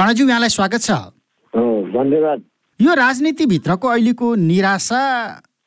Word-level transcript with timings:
कर्णज्यू 0.00 0.26
यहाँलाई 0.28 0.48
स्वागत 0.48 0.80
छ। 0.80 0.90
धन्यवाद। 1.92 2.40
यो 2.80 2.92
राजनीतिभित्रको 2.94 3.88
अहिलेको 3.88 4.34
निराशा 4.34 5.02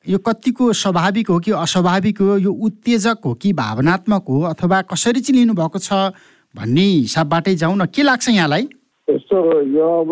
यो 0.05 0.17
कतिको 0.17 0.71
स्वाभाविक 0.73 1.29
हो 1.29 1.37
कि 1.39 1.51
अस्वाभाविक 1.53 2.21
हो 2.21 2.38
यो 2.38 2.51
उत्तेजक 2.65 3.19
हो 3.25 3.33
कि 3.38 3.54
भावनात्मक 3.54 4.23
हो 4.29 4.41
अथवा 4.49 4.81
कसरी 4.89 5.21
चाहिँ 5.21 5.39
लिनुभएको 5.39 5.79
छ 5.79 6.17
भन्ने 6.55 6.81
हिसाबबाटै 6.81 7.55
जाउँ 7.61 7.77
न। 7.77 7.85
के 7.93 8.01
लाग्छ 8.01 8.29
यहाँलाई? 8.29 8.67
यस्तो 9.07 9.38
यो 9.69 9.89
अब 10.01 10.11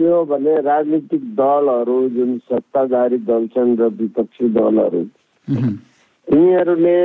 के 0.00 0.08
हो 0.08 0.24
भने 0.32 0.56
राजनीतिक 0.64 1.22
दलहरू 1.36 1.98
जुन 2.16 2.36
सत्ताधारी 2.48 3.18
दल 3.28 3.46
छन् 3.52 3.76
र 3.76 3.92
विपक्षी 4.00 4.48
दलहरू 4.56 5.04
यिनीहरूले 5.48 6.98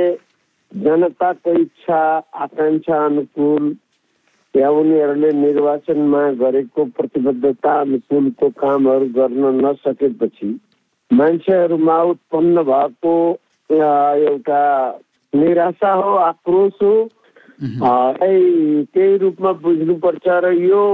जनताको 0.72 1.60
इच्छा 1.60 2.00
आकाङ्क्षा 2.44 3.04
अनुकूल 3.06 3.76
या 4.54 4.70
उनीहरूले 4.70 5.30
निर्वाचनमा 5.32 6.22
गरेको 6.40 6.84
प्रतिबद्धता 6.96 7.72
अनुकूलको 7.80 8.48
कामहरू 8.60 9.06
गर्न 9.16 9.44
नसकेपछि 9.64 10.48
मान्छेहरूमा 11.10 11.96
उत्पन्न 12.02 12.62
भएको 12.62 13.14
एउटा 13.70 14.62
निराशा 15.32 15.92
हो 15.92 16.14
आक्रोश 16.18 16.76
हो। 16.82 16.94
त्यही 17.62 19.16
रूपमा 19.16 19.52
बुझ्नुपर्छ 19.64 20.26
र 20.44 20.52
यो 20.60 20.84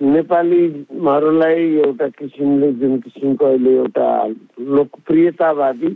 नेपालीहरूलाई 0.00 1.64
एउटा 1.78 2.08
किसिमले 2.18 2.72
जुन 2.72 2.98
किसिमको 2.98 3.44
अहिले 3.46 3.74
एउटा 3.76 4.08
लोकप्रियतावादी 4.74 5.90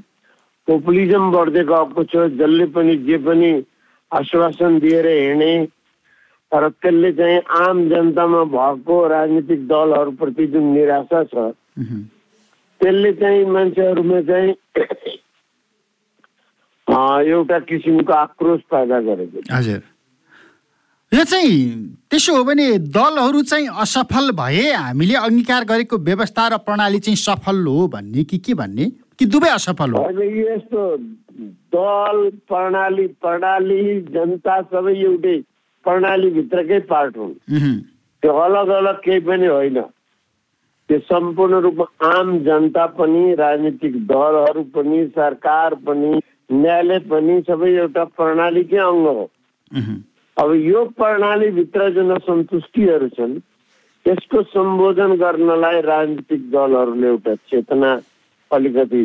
पोपुलिजम 0.68 1.30
बढ्दै 1.32 1.64
गएको 1.64 2.04
छ 2.04 2.26
जसले 2.38 2.66
पनि 2.74 2.96
जे 3.06 3.18
पनि 3.26 3.52
आश्वासन 4.12 4.78
दिएर 4.78 5.06
हिँडे 5.06 5.52
तर 6.52 6.68
त्यसले 6.68 7.12
चाहिँ 7.18 7.40
आम 7.58 7.76
जनतामा 7.88 8.42
भएको 8.52 8.94
राजनीतिक 9.08 9.66
दलहरूप्रति 9.68 10.46
जुन 10.52 10.64
निराशा 10.72 11.22
छ। 11.24 11.34
त्यसले 12.80 13.12
चाहिँ 13.20 13.44
मान्छेहरूमा 13.48 14.20
चाहिँ 14.28 14.52
एउटा 17.32 17.58
किसिमको 17.68 18.12
आक्रोश 18.12 18.60
पैदा 18.70 19.00
गरेको 19.00 19.38
हजुर। 19.54 19.80
यो 21.12 21.24
चाहिँ 21.24 21.56
त्यसो 22.10 22.36
हो 22.36 22.42
भने 22.44 22.66
दलहरू 22.92 23.42
चाहिँ 23.42 23.68
असफल 23.80 24.30
भए 24.36 24.66
हामीले 24.72 25.14
अङ्गीकार 25.16 25.64
गरेको 25.64 25.96
व्यवस्था 26.08 26.48
र 26.48 26.56
प्रणाली 26.66 26.98
चाहिँ 26.98 27.16
सफल 27.16 27.64
हो 27.66 27.86
भन्ने 27.88 28.24
कि 28.24 28.38
के 28.38 28.54
भन्ने? 28.54 28.86
कि 29.18 29.24
दुवै 29.24 29.50
असफल 29.50 29.90
हो? 29.92 30.00
यस्तो 30.20 30.82
दल 31.76 32.18
प्रणाली 32.48 33.06
प्रणाली 33.24 34.00
जनता 34.12 34.60
सबै 34.62 34.94
एउटै 35.00 35.38
प्रणालीभित्रकै 35.84 36.78
पार्ट 36.78 37.16
हुन्। 37.16 37.32
त्यो 38.22 38.36
अलग 38.36 38.68
अलग 38.68 38.94
केही 39.04 39.20
पनि 39.20 39.46
होइन। 39.46 39.80
त्यो 40.88 40.98
सम्पूर्ण 40.98 41.60
रूपमा 41.60 41.84
आम 42.18 42.38
जनता 42.38 42.86
पनि 42.86 43.34
राजनीतिक 43.34 43.94
दलहरू 44.06 44.62
पनि 44.74 45.06
सरकार 45.06 45.74
पनि 45.74 46.20
न्यायालय 46.52 46.98
पनि 46.98 47.40
सबै 47.48 47.70
एउटा 47.74 48.04
प्रणालीकै 48.04 48.76
अङ्ग 48.76 49.06
हो। 49.06 49.28
अब 50.36 50.52
यो 50.52 50.84
प्रणालीभित्र 50.84 51.88
जुन 51.88 52.12
असन्तुष्टिहरू 52.12 53.08
छन् 53.08 53.38
त्यसको 54.06 54.42
सम्बोधन 54.42 55.12
गर्नलाई 55.16 55.80
राजनीतिक 55.80 56.50
दलहरूले 56.50 57.06
एउटा 57.06 57.34
चेतना 57.34 57.90
अलिकति 58.50 59.04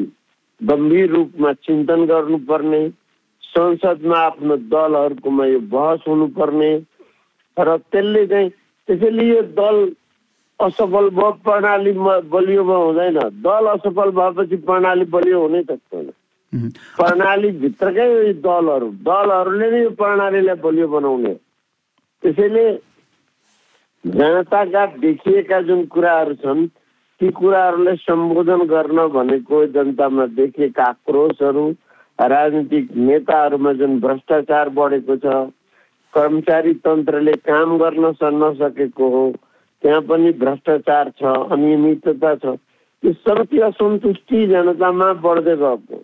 गम्भीर 0.62 1.10
रूपमा 1.12 1.52
चिन्तन 1.54 2.06
गर्नुपर्ने। 2.06 2.82
संसदमा 3.58 4.18
आफ्नो 4.22 4.58
दलहरूकोमा 4.74 5.46
यो 5.46 5.60
बहस 5.74 6.04
हुनुपर्ने 6.08 6.72
र 7.58 7.78
त्यसले 7.78 8.26
चाहिँ 8.28 8.50
त्यसैले 8.88 9.28
यो 9.28 9.42
दल 9.58 9.78
असफल 10.60 11.10
भयो 11.16 11.32
प्रणाली 11.46 11.92
बलियोमा 12.32 12.78
हुँदैन 12.78 13.20
दल 13.44 13.68
असफल 13.74 14.10
भएपछि 14.20 14.56
प्रणाली 14.68 15.06
बलियो 15.14 15.42
हुनै 15.42 15.62
सक्दैन। 15.64 16.10
प्रणालीभित्रकै 16.98 18.08
दलहरू 18.46 18.90
दलहरूले 19.06 19.70
नै 19.72 19.82
यो 19.82 19.90
प्रणालीलाई 20.00 20.62
बलियो 20.64 20.88
बनाउने 20.88 21.34
त्यसैले 22.24 22.66
जनताका 24.04 24.86
देखिएका 25.02 25.60
जुन 25.68 25.86
कुराहरू 25.94 26.34
छन् 26.44 26.66
ती 27.22 27.30
कुराहरूलाई 27.40 27.96
सम्बोधन 28.06 28.64
गर्न 28.72 29.08
भनेको 29.18 29.66
जनतामा 29.76 30.26
देखिएका 30.40 30.84
आक्रोशहरू 30.86 31.66
राजनीतिक 32.20 32.96
नेताहरूमा 32.98 33.74
जुन 33.74 34.00
भ्रष्टाचार 34.00 34.70
बढेको 34.78 35.16
छ 35.24 35.34
कर्मचारी 36.14 36.74
तन्त्रले 36.86 37.34
काम 37.46 37.78
गर्न 37.78 38.14
नसकेको 38.44 39.10
हो 39.10 39.24
त्यहाँ 39.84 40.02
पनि 40.02 40.32
भ्रष्टाचार 40.44 41.10
छ 41.22 41.38
अनियमितता 41.52 42.36
छ 42.36 42.58
यो 43.04 43.14
सबै 43.14 43.62
असन्तुष्टि 43.70 44.46
जनतामा 44.48 45.12
बढ्दै 45.26 45.56
गएको 45.64 45.98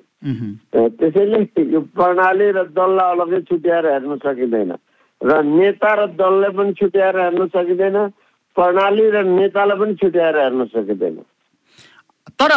त्यसैले 1.00 1.40
यो 1.74 1.82
प्रणाली 1.98 2.52
र 2.52 2.64
दललाई 2.78 3.16
अलग्गै 3.16 3.42
छुट्याएर 3.50 3.86
हेर्न 3.92 4.16
सकिँदैन 4.26 4.72
र 5.22 5.42
नेता 5.44 5.94
र 5.96 6.06
दललाई 6.22 6.58
पनि 6.58 6.74
छुट्याएर 6.80 7.20
हेर्न 7.20 7.48
सकिँदैन 7.56 7.98
प्रणाली 8.58 9.10
र 9.10 9.24
नेतालाई 9.28 9.80
पनि 9.80 9.96
छुट्याएर 10.02 10.38
हेर्न 10.38 10.66
सकिँदैन। 10.74 11.18
तर 12.40 12.52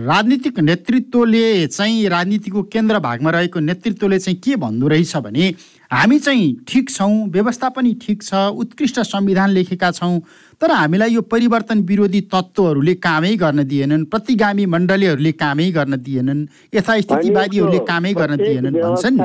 राजनीतिक 0.00 0.58
नेतृत्वले 0.60 1.66
चाहिँ 1.66 2.08
राजनीतिको 2.08 2.62
केन्द्र 2.72 2.98
भागमा 2.98 3.30
रहेको 3.30 3.60
नेतृत्वले 3.60 4.18
चाहिँ 4.18 4.38
के 4.38 4.56
भन्दो 4.56 4.88
रहेछ 4.88 5.16
भने 5.16 5.48
हामी 5.90 6.18
चाहिँ 6.18 6.44
ठिक 6.68 6.90
छौँ 6.90 7.26
व्यवस्था 7.28 7.68
पनि 7.68 7.94
ठिक 8.02 8.22
छ 8.22 8.34
उत्कृष्ट 8.56 9.00
संविधान 9.02 9.50
लेखेका 9.50 9.90
छौँ 9.90 10.20
तर 10.60 10.70
हामीलाई 10.70 11.14
यो 11.14 11.22
परिवर्तन 11.24 11.80
विरोधी 11.82 12.20
तत्त्वहरूले 12.34 12.94
कामै 13.00 13.34
गर्न 13.36 13.64
दिएनन् 13.64 14.04
प्रतिगामी 14.06 14.66
मण्डलीहरूले 14.66 15.32
कामै 15.40 15.70
गर्न 15.70 15.96
दिएनन् 15.98 16.46
यथास्थितिवादीहरूले 16.74 17.78
कामै 17.88 18.12
गर्न 18.14 18.36
दिएनन् 18.36 18.80
भन्छन् 18.80 19.18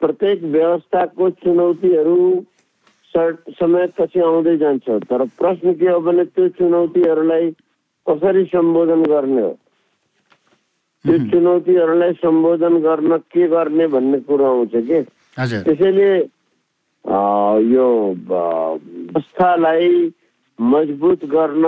प्रत्येक 0.00 0.42
व्यवस्थाको 0.44 1.30
चुनौतीहरू 1.42 2.18
सर- 3.14 3.52
समयपछि 3.60 4.20
आउँदै 4.20 4.56
जान्छ। 4.56 4.88
तर 5.10 5.24
प्रश्न 5.38 5.72
के 5.80 5.88
हो 5.88 6.00
भने 6.00 6.24
त्यो 6.24 6.48
चुनौतीहरूलाई 6.58 7.50
कसरी 8.06 8.44
सम्बोधन 8.52 9.02
गर्ने 9.12 9.42
हो? 9.42 9.52
त्यो 11.04 11.18
चुनौतीहरूलाई 11.30 12.12
सम्बोधन 12.22 12.74
गर्न 12.82 13.16
के 13.32 13.48
गर्ने 13.48 13.86
भन्ने 13.94 14.18
कुरो 14.28 14.44
आउँछ 14.44 14.72
कि? 14.86 15.00
त्यसैले 15.64 16.10
यो 17.74 17.86
व्यवस्थालाई 18.30 20.12
मजबुत 20.60 21.24
गर्न 21.34 21.64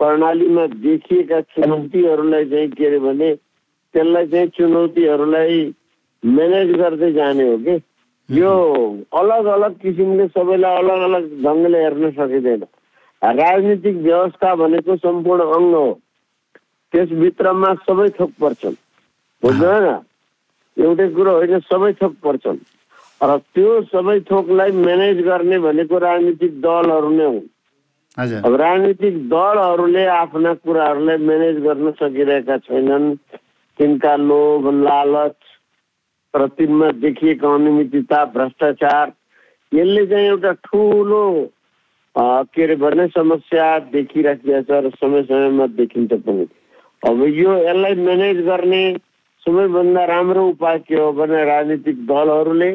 प्रणालीमा 0.00 0.66
देखिएका 0.82 1.40
चुनौतीहरूलाई 1.40 2.44
चाहिँ 2.50 2.68
के 2.68 2.86
अरे 2.86 2.98
भने 2.98 3.34
त्यसलाई 3.94 4.26
चाहिँ 4.26 4.48
चुनौतीहरूलाई 4.56 5.74
म्यानेज 6.22 6.70
गर्दै 6.80 7.12
जाने 7.12 7.48
हो 7.50 7.56
कि? 7.66 7.76
यो 8.28 8.52
अलग 9.12 9.44
अलग 9.44 9.72
किसिमले 9.78 10.26
सबैलाई 10.28 10.76
अलग 10.76 11.00
अलग 11.00 11.24
ढङ्गले 11.44 11.82
हेर्न 11.82 12.10
सकिँदैन। 12.10 12.62
राजनीतिक 13.22 13.96
व्यवस्था 13.96 14.54
भनेको 14.54 14.96
सम्पूर्ण 14.96 15.42
अङ्ग 15.42 15.74
हो। 15.74 16.00
त्यसभित्रमा 16.92 17.74
सबै 17.74 18.08
थोक 18.08 18.30
पर्छन्। 18.40 18.74
बुझ्दैन 19.42 19.86
एउटै 20.76 21.08
कुरो 21.08 21.32
होइन 21.32 21.58
सबै 21.60 21.92
थोक 21.92 22.14
पर्छन्। 22.24 22.58
र 23.20 23.36
त्यो 23.54 23.82
सबै 23.82 24.20
थोकलाई 24.20 24.70
म्यानेज 24.70 25.20
गर्ने 25.24 25.58
भनेको 25.58 25.98
राजनीतिक 25.98 26.60
दलहरू 26.60 27.10
नै 27.10 27.24
हुन्। 27.24 27.48
अब 28.44 28.54
राजनीतिक 28.54 29.14
दलहरूले 29.28 30.04
आफ्ना 30.06 30.54
कुराहरूलाई 30.54 31.16
म्यानेज 31.16 31.56
गर्न 31.62 31.90
सकिरहेका 31.90 32.58
छैनन्। 32.58 33.14
तिनका 33.78 34.16
लोभ 34.16 34.68
लालच 34.82 35.51
र 36.34 36.46
तिनमा 36.48 36.90
देखिएको 37.00 37.54
अनियमितता 37.54 38.24
भ्रष्टाचार 38.34 39.12
यसले 39.72 40.06
चाहिँ 40.06 40.26
एउटा 40.26 40.52
ठुलो 40.64 41.24
के 42.16 42.62
अरे 42.64 42.76
भन्ने 42.76 43.06
समस्या 43.08 43.66
देखिराखिएको 43.92 44.62
छ 44.64 44.84
र 44.84 44.90
समय 44.96 45.22
समयमा 45.28 45.66
देखिन्छ 45.76 46.12
पनि। 46.12 46.46
अब 47.02 47.22
यो 47.36 47.56
यसलाई 47.68 47.94
म्यानेज 48.00 48.40
गर्ने 48.46 48.82
सबैभन्दा 49.46 50.04
राम्रो 50.04 50.46
उपाय 50.48 50.78
के 50.88 50.94
हो 50.94 51.12
भने 51.12 51.44
राजनीतिक 51.44 52.06
दलहरूले 52.06 52.74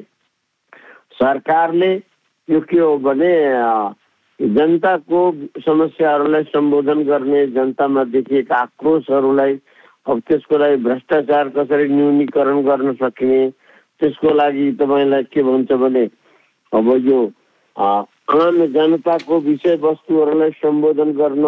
सरकारले 1.18 1.92
यो 2.50 2.60
के 2.70 2.80
हो 2.80 2.98
भने 2.98 3.34
जनताको 4.40 5.22
समस्याहरूलाई 5.66 6.44
सम्बोधन 6.54 7.04
गर्ने 7.04 7.46
जनतामा 7.58 8.04
देखिएका 8.14 8.56
आक्रोशहरूलाई 8.56 9.54
अब 10.08 10.20
त्यसको 10.28 10.58
लागि 10.58 10.78
भ्रष्टाचार 10.84 11.50
कसरी 11.56 11.88
न्यूनीकरण 11.94 12.62
गर्न 12.64 12.94
सकिने? 13.02 13.42
त्यसको 14.00 14.34
लागि 14.34 14.72
तपाईँलाई 14.80 15.24
के 15.34 15.44
भन्छ 15.44 15.72
भने 15.72 16.04
अब 16.74 16.88
यो 17.08 17.20
आम 17.78 18.66
जनताको 18.76 19.40
विषयवस्तुहरूलाई 19.40 20.52
सम्बोधन 20.62 21.12
गर्न 21.20 21.46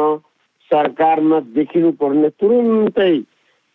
सरकारमा 0.71 1.39
देखिनु 1.55 1.91
पर्ने 2.01 2.29
तुरुन्तै 2.39 3.13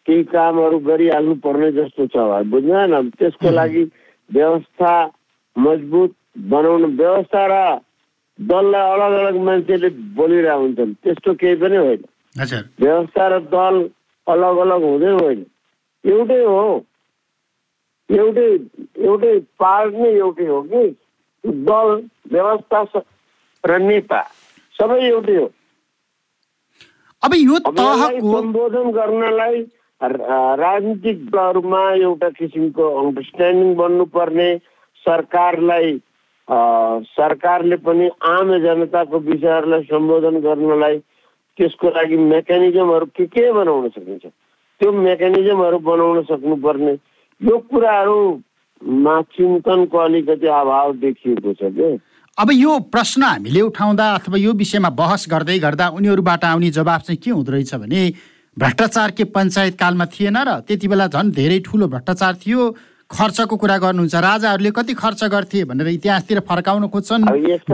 केही 0.06 0.22
कामहरू 0.32 0.78
गरिहाल्नु 0.88 1.34
पर्ने 1.44 1.70
जस्तो 1.72 2.06
छ। 2.12 2.44
बुझ्दैन 2.52 3.10
त्यसको 3.18 3.50
लागि 3.50 3.82
व्यवस्था 4.30 4.92
मजबुत 5.56 6.12
बनाउनु 6.50 6.88
व्यवस्था 7.00 7.42
र 7.50 7.54
दललाई 8.38 8.84
अलग 8.94 9.12
अलग 9.18 9.36
मान्छेले 9.44 9.88
बोलिरहेको 10.18 10.62
हुन्छन्। 10.62 10.94
त्यस्तो 11.02 11.34
केही 11.40 11.56
पनि 11.56 11.76
होइन। 11.76 12.02
व्यवस्था 12.80 13.28
र 13.28 13.38
दल 13.54 13.76
अलग 14.26 14.56
अलग 14.64 14.82
हुँदै 14.90 15.12
होइन 15.20 15.40
एउटै 16.04 16.42
हो। 16.44 16.84
एउटै 18.10 18.48
एउटै 19.08 19.34
पार्ट 19.60 19.94
नै 19.94 20.10
एउटै 20.14 20.46
हो 20.46 20.60
कि? 20.70 20.84
दल 21.68 21.90
व्यवस्था 22.32 22.80
र 23.64 23.78
नेता 23.82 24.20
सबै 24.78 25.00
एउटै 25.08 25.36
हो। 25.36 25.46
अब 27.22 27.34
यो 27.34 27.58
सम्बोधन 27.64 28.90
गर्नलाई 28.98 29.64
राजनीतिक 30.00 31.18
दलहरूमा 31.30 31.82
एउटा 32.06 32.28
किसिमको 32.38 32.88
अन्डरस्ट्यान्डिङ 33.02 33.74
बन्नुपर्ने 33.76 34.48
सरकारलाई 35.06 35.92
सरकारले 37.14 37.76
पनि 37.84 38.08
आम 38.30 38.52
जनताको 38.64 39.18
विषयहरूलाई 39.28 39.82
सम्बोधन 39.90 40.40
गर्नलाई 40.46 40.98
त्यसको 41.58 41.88
लागि 41.90 42.16
मेकानिजमहरू 42.16 43.06
के 43.16 43.24
के 43.26 43.52
बनाउन 43.52 43.88
सकिन्छ? 43.88 44.24
त्यो 44.80 44.92
मेकानिजमहरू 44.92 45.78
बनाउन 45.78 46.22
सक्नुपर्ने। 46.30 46.92
यो 47.40 47.58
कुराहरूमा 47.70 49.20
चिन्तनको 49.34 49.98
अलिकति 49.98 50.46
अभाव 50.46 50.92
देखिएको 50.98 51.52
छ 51.54 51.70
कि? 51.70 51.98
अब 52.38 52.48
यो 52.52 52.78
प्रश्न 52.90 53.22
हामीले 53.22 53.60
उठाउँदा 53.60 54.06
अथवा 54.14 54.36
यो 54.38 54.52
विषयमा 54.52 54.90
बहस 54.90 55.26
गर्दै 55.30 55.58
गर्दा 55.58 55.88
उनीहरूबाट 55.94 56.44
आउने 56.44 56.70
जवाब 56.70 57.00
चाहिँ 57.00 57.18
के 57.22 57.30
हुँदो 57.30 57.52
रहेछ 57.52 57.74
भने 57.74 58.02
भ्रष्टाचार 58.58 59.10
के 59.10 59.24
पञ्चायत 59.30 59.78
कालमा 59.78 60.06
थिएन 60.06 60.36
र 60.38 60.58
त्यति 60.66 60.88
बेला 60.88 61.06
झन् 61.06 61.30
धेरै 61.30 61.58
ठुलो 61.66 61.86
भ्रष्टाचार 61.88 62.34
थियो। 62.42 62.60
खर्चको 63.10 63.56
कुरा 63.56 63.76
गर्नुहुन्छ। 63.78 64.14
राजाहरूले 64.14 64.70
कति 64.70 64.94
खर्च 64.94 65.24
गर्थे 65.24 65.64
भनेर 65.64 65.88
इतिहासतिर 65.88 66.40
फर्काउन 66.40 66.88
खोज्छन्। 66.88 67.24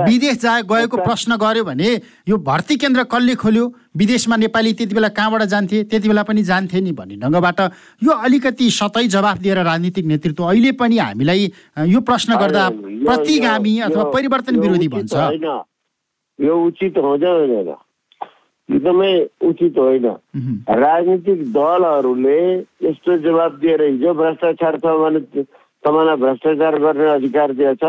विदेश 0.05 0.37
जा 0.39 0.61
गएको 0.63 0.97
प्रश्न 0.99 1.37
गर्यो 1.37 1.65
भने 1.65 1.91
यो 2.29 2.37
भर्ती 2.39 2.77
केन्द्र 2.77 3.03
कसले 3.07 3.35
खोल्यो? 3.35 3.65
विदेशमा 3.97 4.37
नेपाली 4.37 4.73
त्यति 4.73 4.95
बेला 4.95 5.09
कहाँबाट 5.11 5.43
जान्थे? 5.45 5.83
त्यति 5.91 6.09
बेला 6.09 6.23
पनि 6.23 6.43
जान्थे 6.43 6.81
नि 6.81 6.93
भन्ने 6.93 7.17
ढङ्गबाट 7.23 7.61
यो 8.05 8.13
अलिकति 8.13 8.71
सतै 8.71 9.07
जवाफ 9.09 9.39
दिएर 9.39 9.59
राजनीतिक 9.65 10.05
नेतृत्व 10.07 10.45
अहिले 10.45 10.73
पनि 10.77 10.99
हामीलाई 10.99 11.53
यो 11.89 12.01
प्रश्न 12.01 12.37
गर्दा 12.37 12.69
प्रतिगामी 13.07 13.79
अथवा 13.81 14.05
परिवर्तन 14.11 14.55
विरोधी 14.61 14.89
भन्छ। 14.89 15.15
यो 16.39 16.55
उचित 16.67 16.95
एकदमै 18.71 19.13
उचित 19.43 19.79
होइन। 19.79 20.07
राजनीतिक 20.79 21.41
दलहरूले 21.53 22.41
यस्तो 22.87 23.17
जवाब 23.27 23.59
दिएर 23.61 23.83
हिजो 23.83 24.15
भ्रष्टाचार 24.15 24.77
छ 24.79 24.95
भने 25.01 25.21
तपाईँलाई 25.85 26.17
भ्रष्टाचार 26.17 26.79
गर्ने 26.79 27.09
अधिकार 27.11 27.53
दिएछ। 27.59 27.85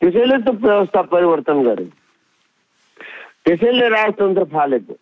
त्यसैले 0.00 0.36
त 0.42 0.48
व्यवस्था 0.64 1.02
परिवर्तन 1.12 1.62
गरे। 1.62 1.84
त्यसैले 3.44 3.88
राजतन्त्र 3.88 4.44
फालेको। 4.52 4.94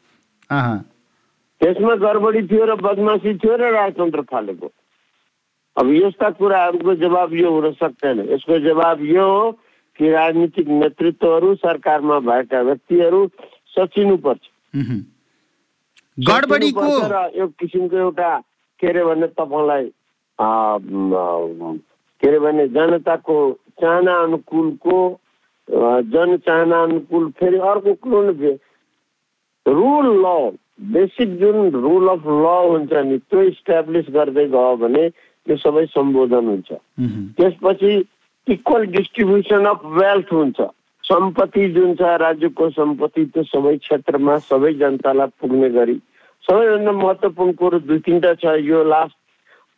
त्यसमा 1.61 1.95
गडबडी 2.03 2.43
थियो 2.51 2.65
र 2.67 2.75
बदमासी 2.83 3.35
थियो 3.39 3.55
र 3.57 3.73
राजतन्त्र 3.73 4.23
फालेको। 4.31 4.69
अब 5.77 5.87
यस्ता 5.93 6.29
कुराहरूको 6.35 6.95
जवाब 6.99 7.35
यो 7.35 7.51
हुन 7.51 7.73
सक्दैन। 7.79 8.19
यसको 8.31 8.59
जवाब 8.67 9.03
यो 9.07 9.25
हो 9.25 9.51
कि 9.99 10.11
राजनीतिक 10.11 10.69
नेतृत्वहरू 10.69 11.55
सरकारमा 11.55 12.19
भएका 12.21 12.61
व्यक्तिहरू 12.63 13.21
सचिनुपर्छ। 13.75 14.43
गडबडीको 16.19 16.89
र 17.13 17.17
एक 17.43 17.51
किसिमको 17.59 17.97
एउटा 17.97 18.31
के 18.81 18.87
अरे 18.89 19.05
भने 19.05 19.27
तपाईँलाई 19.39 19.85
के 22.21 22.29
अरे 22.29 22.39
भने 22.41 22.69
जनताको 22.69 23.37
चाहना 23.81 24.15
अनुकूलको 24.23 24.99
जनचाहना 25.69 26.83
अनुकूल 26.83 27.29
फेरि 27.39 27.59
अर्को 27.71 27.95
कुरो 28.03 28.21
रुल 29.67 30.07
ल 30.25 30.57
बेसिक 30.93 31.39
जुन 31.39 31.71
रुल 31.71 32.09
अफ 32.09 32.27
ल 32.27 32.47
हुन्छ 32.71 32.93
नि 33.07 33.19
त्यो 33.19 33.41
इस्टाब्लिस 33.43 34.07
गर्दै 34.15 34.47
गयो 34.49 34.77
भने 34.77 35.09
त्यो 35.11 35.57
सबै 35.57 35.85
सम्बोधन 35.87 36.45
हुन्छ। 36.49 36.71
त्यसपछि 37.37 37.93
इक्वल 38.47 38.87
डिस्ट्रिब्युसन 38.97 39.65
अफ 39.67 39.81
वेल्थ 39.99 40.33
हुन्छ। 40.33 40.59
सम्पत्ति 41.09 41.69
जुन 41.73 41.95
छ 41.97 42.17
राज्यको 42.21 42.69
सम्पत्ति 42.71 43.25
त्यो 43.35 43.43
सबै 43.51 43.77
क्षेत्रमा 43.85 44.39
सबै 44.49 44.73
जनतालाई 44.81 45.33
पुग्ने 45.41 45.71
गरी 45.77 45.97
सबैभन्दा 46.45 46.93
महत्त्वपूर्ण 46.93 47.53
कुरो 47.61 47.79
दुई 47.89 47.99
तिनवटा 48.07 48.35
छ 48.43 48.45
यो 48.65 48.83
लास्ट 48.85 49.17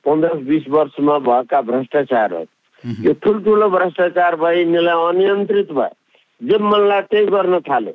पन्ध्र 0.07 0.35
बिस 0.49 0.69
वर्षमा 0.75 1.19
भएका 1.29 1.61
भ्रष्टाचारहरू 1.71 2.47
मह्म। 2.85 3.05
यो 3.07 3.13
ठुल्ठुलो 3.23 3.69
भ्रष्टाचार 3.71 4.37
भए 4.43 4.59
यिनीहरूलाई 4.59 5.09
अनियन्त्रित 5.09 5.73
भए 5.79 5.93
जे 6.41 6.59
मनलाई 6.59 7.03
त्यही 7.11 7.27
गर्न 7.37 7.59
थाले 7.69 7.93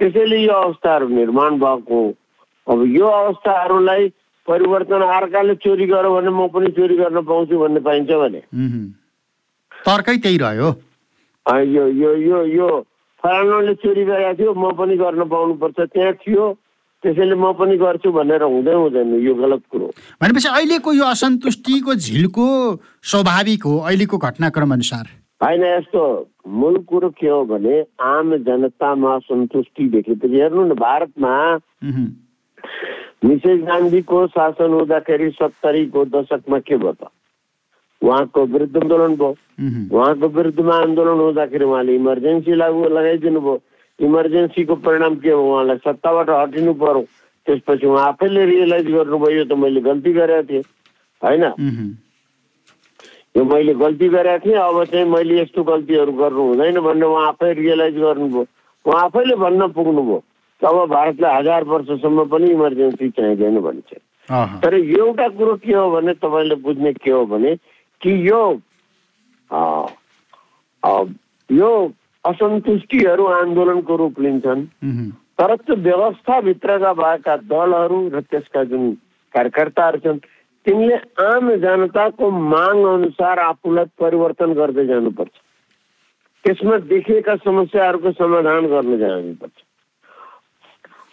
त्यसैले 0.00 0.38
यो 0.42 0.52
अवस्थाहरू 0.52 1.08
निर्माण 1.08 1.58
भएको 1.58 1.94
हो। 1.94 2.14
अब 2.66 2.84
यो 2.96 3.06
अवस्थाहरूलाई 3.06 4.08
परिवर्तन 4.48 5.02
अर्काले 5.02 5.54
चोरी 5.64 5.86
गर्यो 5.86 6.14
भने 6.14 6.30
म 6.30 6.46
पनि 6.54 6.70
चोरी 6.78 6.96
गर्न 6.96 7.22
पाउँछु 7.28 7.58
भन्ने 7.58 7.80
पाइन्छ 7.80 8.10
भने। 8.10 8.40
तर्कै 9.72 10.16
त्यही 10.16 10.38
रह्यो 10.38 10.70
यो 11.48 11.86
यो 11.88 12.14
यो 12.16 12.44
यो। 12.56 12.68
फलानाले 13.24 13.74
चोरी 13.80 14.04
गरेको 14.04 14.34
थियो 14.38 14.52
म 14.54 14.72
पनि 14.76 14.96
गर्न 14.96 15.24
पाउनुपर्छ। 15.28 15.80
त्यहाँ 15.80 16.12
थियो 16.24 16.44
त्यसैले 17.04 17.34
म 17.36 17.52
पनि 17.52 17.76
गर्छु 17.76 18.10
भनेर 18.12 18.42
हुँदै 18.42 18.72
हुँदैन 18.72 19.14
यो 19.20 19.34
गलत 19.34 19.62
कुरो। 19.72 19.86
भनेपछि 20.22 20.48
अहिलेको 20.48 20.92
यो 20.92 21.04
असन्तुष्टिको 21.04 21.94
झिल्को 21.94 22.46
स्वाभाविक 23.12 23.62
हो 23.64 23.74
अहिलेको 23.78 24.16
घटनाक्रम 24.18 24.72
अनुसार? 24.72 25.04
होइन 25.42 25.64
यस्तो 25.64 26.02
मूल 26.48 26.76
कुरो 26.88 27.08
के 27.20 27.28
हो 27.28 27.44
भने 27.44 27.80
आम 28.00 28.36
जनतामा 28.44 29.14
असन्तुष्टि 29.16 29.88
देखेपछि 29.88 30.40
हेर्नु 30.40 30.64
न 30.64 30.74
भारतमा 30.80 31.34
मिसेस 33.24 33.60
गान्धीको 33.68 34.26
शासन 34.26 34.72
हुँदाखेरि 34.72 35.30
सत्तरीको 35.40 36.04
दशकमा 36.12 36.58
के 36.58 36.76
भयो 36.76 36.92
त? 36.92 37.08
उहाँको 38.04 38.44
विरुद्ध 38.46 38.76
आन्दोलन 38.76 39.14
भयो 39.16 39.34
उहाँको 39.90 40.28
विरुद्धमा 40.30 40.76
आन्दोलन 40.78 41.20
हुँदाखेरि 41.20 41.64
उहाँले 41.64 41.94
इमर्जेन्सी 41.94 42.54
लागू 42.54 42.84
लगाइदिनु 42.90 43.40
भयो 43.40 43.60
इमर्जेन्सीको 43.98 44.74
परिणाम 44.82 45.14
के 45.16 45.30
हो 45.30 45.42
उहाँलाई 45.44 45.76
सत्ताबाट 45.80 46.30
हटिनु 46.32 46.72
पर्यो 46.76 47.02
त्यसपछि 47.46 47.86
उहाँ 47.86 48.06
आफैले 48.08 48.44
रियलाइज 48.46 48.86
गर्नुभयो 48.90 49.36
यो 49.36 49.44
त 49.44 49.58
मैले 49.58 49.80
गल्ती 49.82 50.12
गरेको 50.12 50.48
थिएँ 50.48 50.62
होइन 51.22 51.44
यो 53.34 53.44
मैले 53.44 53.74
गल्ती 53.76 54.08
गरेको 54.10 54.44
थिएँ 54.44 54.58
अब 54.58 54.84
चाहिँ 54.84 55.06
मैले 55.06 55.40
यस्तो 55.40 55.62
गल्तीहरू 55.64 56.12
गर्नु 56.14 56.42
हुँदैन 56.44 56.80
भनेर 56.82 57.04
उहाँ 57.06 57.26
आफै 57.28 57.52
रियलाइज 57.54 57.98
गर्नुभयो 57.98 58.46
उहाँ 58.84 59.04
आफैले 59.04 59.36
भन्न 59.38 59.68
पुग्नुभयो 59.72 60.22
अब 60.62 60.88
भारतलाई 60.88 61.34
हजार 61.34 61.64
वर्षसम्म 61.64 62.24
पनि 62.26 62.50
इमर्जेन्सी 62.50 63.08
चाहिँदैन 63.10 63.60
भन्छ 63.60 63.94
तर 64.62 64.74
एउटा 64.74 65.28
कुरो 65.30 65.54
के 65.56 65.72
हो 65.72 65.90
भने 65.90 66.12
तपाईँले 66.16 66.54
बुझ्ने 66.64 66.92
के 66.94 67.10
हो 67.10 67.24
भने 67.26 67.54
कि 68.04 68.28
यो 68.28 68.60
अ, 69.50 69.86
अ, 70.84 71.04
यो 71.50 71.92
असन्तुष्टिहरू 72.24 73.24
आन्दोलनको 73.24 73.96
रूप 73.96 74.20
लिन्छन्। 74.20 74.66
तर 75.38 75.56
त्यो 75.56 75.76
व्यवस्थाभित्रका 75.76 76.92
भएका 76.92 77.36
दलहरू 77.36 78.08
र 78.08 78.20
त्यसका 78.20 78.64
जुन 78.64 78.94
कार्यकर्ताहरू 79.34 79.98
छन् 79.98 80.18
तिनले 80.64 80.94
आम 81.24 81.54
जनताको 81.54 82.30
माग 82.30 82.76
अनुसार 82.76 83.38
आफूलाई 83.38 83.84
परिवर्तन 83.84 84.52
गर्दै 84.52 84.86
जानुपर्छ। 84.86 85.30
त्यसमा 86.44 86.76
देखिएका 86.76 87.36
समस्याहरूको 87.36 88.12
समाधान 88.12 88.66
गर्न 88.66 88.98
जानुपर्छ। 88.98 89.52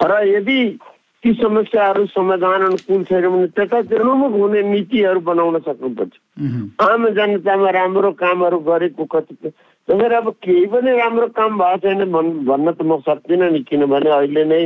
र 0.04 0.28
यदि 0.28 0.80
ती 1.24 1.34
समस्याहरू 1.34 2.06
समाधान 2.06 2.62
अनुकूल 2.66 3.04
छैन 3.04 3.28
भने 3.30 3.48
त्यतातिर्मुख 3.48 4.32
हुने 4.34 4.62
नीतिहरू 4.64 5.20
बनाउन 5.22 5.60
सक्नुपर्छ। 5.60 6.14
आम 6.82 7.08
जनतामा 7.10 7.70
राम्रो 7.70 8.12
कामहरू 8.18 8.60
गरेको 8.60 9.06
कति 9.06 9.36
जसरी 9.88 10.16
अब 10.16 10.30
केही 10.44 10.66
पनि 10.66 10.92
राम्रो 10.98 11.28
काम 11.38 11.58
भएको 11.58 11.78
छैन 11.78 12.12
भन् 12.12 12.32
भन्न 12.46 12.72
त 12.72 12.82
म 12.82 13.00
सक्दिनँ 13.06 13.50
नि 13.52 13.60
किनभने 13.70 14.10
अहिले 14.10 14.44
नै 14.46 14.64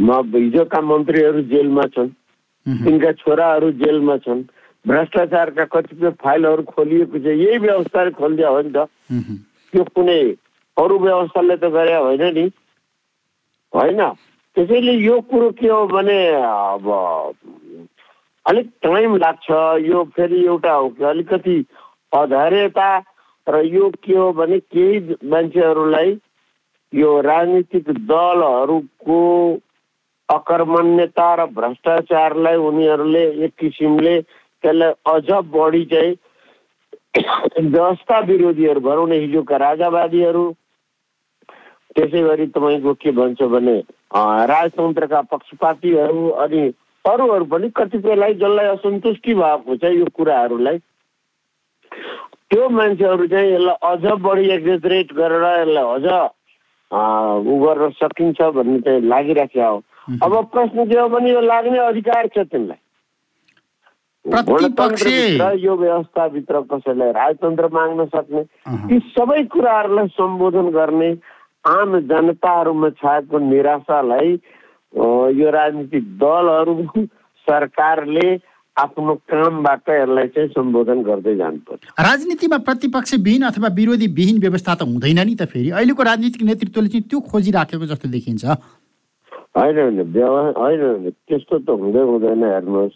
म 0.00 0.08
हिजोका 0.36 0.80
मन्त्रीहरू 0.80 1.42
जेलमा 1.48 1.84
छन्। 1.96 2.08
तिनका 2.66 3.12
छोराहरू 3.12 3.70
जेलमा 3.80 4.16
छन्। 4.16 4.42
भ्रष्टाचारका 4.84 5.64
कतिपय 5.64 6.10
फाइलहरू 6.20 6.62
खोलिएको 6.62 7.18
छ। 7.18 7.26
यही 7.26 7.58
व्यवस्थाले 7.58 8.10
खोलिदिया 8.10 8.48
हो 8.48 8.60
नि 8.60 8.70
त। 8.70 8.88
त्यो 9.72 9.84
कुनै 9.96 10.20
अरू 10.76 10.98
व्यवस्थाले 10.98 11.56
त 11.56 11.64
गरे 11.72 11.94
होइन 11.96 12.24
नि। 12.36 12.44
होइन। 13.72 14.00
त्यसैले 14.56 14.92
यो 14.92 15.20
कुरो 15.30 15.50
के 15.50 15.68
हो 15.68 15.86
भने 15.86 16.18
अब 16.36 16.86
अलिक 18.46 18.70
टाइम 18.82 19.16
लाग्छ 19.16 19.50
यो 19.86 20.02
फेरि 20.16 20.44
एउटा 20.46 20.72
हो 20.72 20.88
अलिकति 21.06 21.56
अधैर्यता 22.12 22.90
र 23.46 23.64
यो 23.66 23.90
के 24.04 24.16
हो 24.16 24.32
भने 24.32 24.58
केही 24.58 25.16
मान्छेहरूलाई 25.24 26.18
यो 26.92 27.20
राजनीतिक 27.20 27.90
दलहरूको 28.10 29.20
अकर्मण्यता 30.28 31.28
र 31.34 31.46
भ्रष्टाचारलाई 31.54 32.56
उनीहरूले 32.56 33.24
एक 33.44 33.54
किसिमले 33.58 34.20
त्यसलाई 34.20 34.92
अझ 35.06 35.44
बढी 35.50 35.84
चाहिँ 35.84 36.14
व्यवस्था 37.70 38.18
विरोधीहरू 38.26 38.80
भनौँ 38.80 39.08
न 39.08 39.12
हिजोका 39.12 39.56
राजावादीहरू। 39.56 40.44
त्यसै 41.96 42.22
गरी 42.22 42.46
तपाईँको 42.46 42.94
के 42.94 43.10
भन्छ 43.10 43.42
भने 43.42 43.76
राजतन्त्रका 44.10 45.20
पक्षपातीहरू 45.32 46.28
अनि 46.44 46.62
अरूहरू 47.04 47.44
पनि 47.52 47.68
कतिपयलाई 47.76 48.34
जसलाई 48.34 48.66
असन्तुष्टि 48.66 49.34
भएको 49.34 49.76
छ 49.76 49.92
यो 49.94 50.06
कुराहरूलाई 50.16 50.78
त्यो 52.50 52.68
मान्छेहरू 52.68 53.26
चाहिँ 53.26 53.52
यसलाई 53.52 53.76
अझ 53.90 54.20
बढी 54.26 54.50
एक्जेजरेट 54.50 55.12
गरेर 55.14 55.44
यसलाई 55.44 55.86
अझ 55.94 56.06
उ 56.90 57.58
गर्न 57.64 57.90
सकिन्छ 58.02 58.42
भन्ने 58.58 58.80
चाहिँ 58.80 59.00
लागिराखेको 59.08 59.70
हो 59.70 59.80
अब 60.26 60.32
प्रश्न 60.52 60.84
के 60.90 60.98
हो 61.00 61.08
भने 61.08 61.30
यो 61.30 61.40
लाग्ने 61.40 61.78
अधिकार 61.86 62.26
छ 62.36 62.46
गणतन्त्रभित्र 64.24 65.52
यो 65.58 65.74
व्यवस्थाभित्र 65.76 66.60
कसैलाई 66.70 67.12
राजतन्त्र 67.12 67.68
माग्न 67.72 68.04
सक्ने। 68.06 68.42
ती 68.88 68.98
सबै 69.16 69.42
कुराहरूलाई 69.52 70.08
सम्बोधन 70.12 70.68
गर्ने 70.70 71.10
आम 71.64 71.98
जनताहरूमा 72.08 72.88
छाएको 73.00 73.38
निराशालाई 73.38 74.30
यो 75.40 75.50
राजनीतिक 75.50 76.04
दलहरू 76.18 77.04
सरकारले 77.46 78.28
आफ्नो 78.76 79.14
कामबाट 79.30 79.88
यसलाई 79.90 80.28
चाहिँ 80.34 80.48
सम्बोधन 80.48 81.02
गर्दै 81.02 81.34
जानुपर्छ। 81.36 81.82
राजनीतिमा 82.00 82.58
प्रतिपक्ष 82.68 83.14
विहीन 83.14 83.42
अथवा 83.42 83.68
विरोधी 83.76 84.06
विहीन 84.18 84.38
व्यवस्था 84.40 84.74
त 84.74 84.82
हुँदैन 84.82 85.20
नि 85.20 85.34
त 85.34 85.44
फेरि। 85.52 85.70
अहिलेको 85.70 86.02
राजनीतिक 86.02 86.42
नेतृत्वले 86.42 86.88
चाहिँ 86.88 87.04
त्यो 87.10 87.20
खोजिराखेको 87.30 87.86
जस्तो 87.86 88.08
देखिन्छ। 88.08 88.44
होइन 89.56 89.78
होइन 89.78 89.98
होइन 90.00 90.54
होइन 90.56 91.10
त्यस्तो 91.10 91.58
त 91.58 91.76
हुँदै 91.80 92.02
हुँदैन 92.10 92.44
हेर्नुहोस्। 92.44 92.94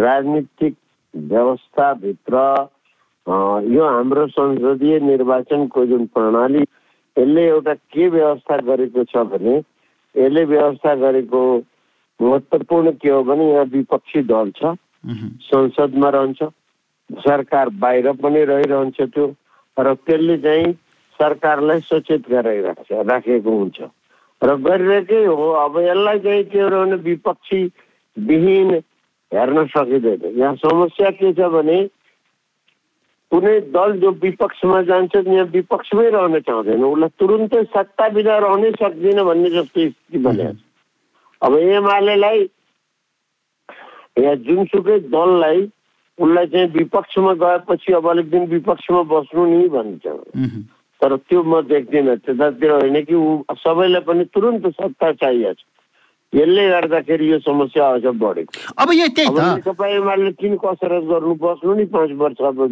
राजनीतिक 0.00 0.74
व्यवस्थाभित्र 1.14 2.34
यो 3.26 3.84
हाम्रो 3.84 4.26
संसदीय 4.28 4.98
निर्वाचनको 5.00 5.86
जुन 5.86 6.04
प्रणाली 6.14 6.62
यसले 7.16 7.46
एउटा 7.46 7.74
के 7.74 8.08
व्यवस्था 8.08 8.56
गरेको 8.68 9.04
छ 9.04 9.24
भने 9.32 9.56
यसले 10.14 10.44
व्यवस्था 10.44 10.94
गरेको 10.94 11.40
महत्त्वपूर्ण 12.20 12.90
के 13.02 13.08
हो 13.08 13.22
भने 13.24 13.50
यहाँ 13.52 13.64
विपक्षी 13.72 14.22
दल 14.22 14.50
छ 14.56 14.76
संसदमा 15.48 16.08
रहन्छ 16.10 16.42
सरकार 17.10 17.68
बाहिर 17.82 18.12
पनि 18.22 18.44
रहिरहन्छ 18.44 19.00
त्यो 19.14 19.26
र 19.76 19.94
त्यसले 19.94 20.36
चाहिँ 20.38 20.72
सरकारलाई 21.20 21.80
सचेत 21.80 22.28
गराइराख्छ 22.30 22.92
राखेको 22.92 23.50
हुन्छ। 23.58 23.78
र 24.42 24.56
गरिरहेकै 24.66 25.24
हो 25.24 25.50
अब 25.64 25.78
यसलाई 25.80 26.18
चाहिँ 26.20 26.44
के 26.44 26.60
हो 26.60 26.68
भने 26.70 26.96
विपक्षी 27.06 27.60
विहीन 28.16 28.70
हेर्न 29.32 29.64
सकिँदैन। 29.66 30.38
यहाँ 30.38 30.54
समस्या 30.56 31.10
के 31.10 31.32
छ 31.32 31.48
भने 31.54 31.78
कुनै 33.36 33.54
दल 33.76 33.92
जो 34.00 34.10
विपक्षमा 34.24 34.82
जान्छ 34.88 35.14
यहाँ 35.28 35.46
विपक्षमै 35.54 36.08
रहन 36.10 36.40
चाहँदैन 36.48 36.84
उसलाई 36.84 37.16
तुरुन्तै 37.20 37.64
सत्ता 37.76 38.08
बिना 38.16 38.36
रहनै 38.44 38.70
सक्दिन 38.80 39.22
भन्ने 39.28 39.50
जस्तो 39.56 39.88
स्थिति 39.88 40.18
बनेको 40.26 40.52
छ 40.52 40.62
अब 41.42 41.56
एमालेलाई 41.76 42.38
या 44.24 44.34
जुनसुकै 44.46 44.98
दललाई 45.12 45.60
उसलाई 46.18 46.46
चाहिँ 46.52 46.68
विपक्षमा 46.78 47.32
गएपछि 47.42 47.92
अब 47.92 48.08
अलिक 48.10 48.30
दिन 48.30 48.44
विपक्षमा 48.56 49.02
बस्नु 49.12 49.46
नि 49.46 49.68
भन्छ। 49.68 50.04
तर 51.00 51.16
त्यो 51.28 51.42
म 51.44 51.60
देख्दिनँ 51.68 52.16
त्यतातिर 52.24 52.70
होइन 52.72 52.96
कि 53.04 53.14
ऊ 53.14 53.42
सबैलाई 53.52 54.00
पनि 54.08 54.24
तुरन्त 54.32 54.66
सत्ता 54.80 55.12
चाहिएको 55.12 55.52
छ 55.52 55.64
यसले 56.32 56.68
गर्दाखेरि 56.68 57.30
यो 57.32 57.38
समस्या 57.44 57.88
अझ 57.94 58.04
बढेको 58.16 58.52
अब 58.80 58.92
यही 58.92 59.08
त्यही 59.16 59.28
त 59.28 59.44
नेकपा 59.60 59.86
एमाले 60.00 60.32
किन 60.40 60.56
कसरत 60.64 61.04
गर्नु 61.12 61.34
बस्नु 61.44 61.74
नि 61.76 61.84
पाँच 61.92 62.10
वर्ष 62.16 62.40
अब 62.48 62.64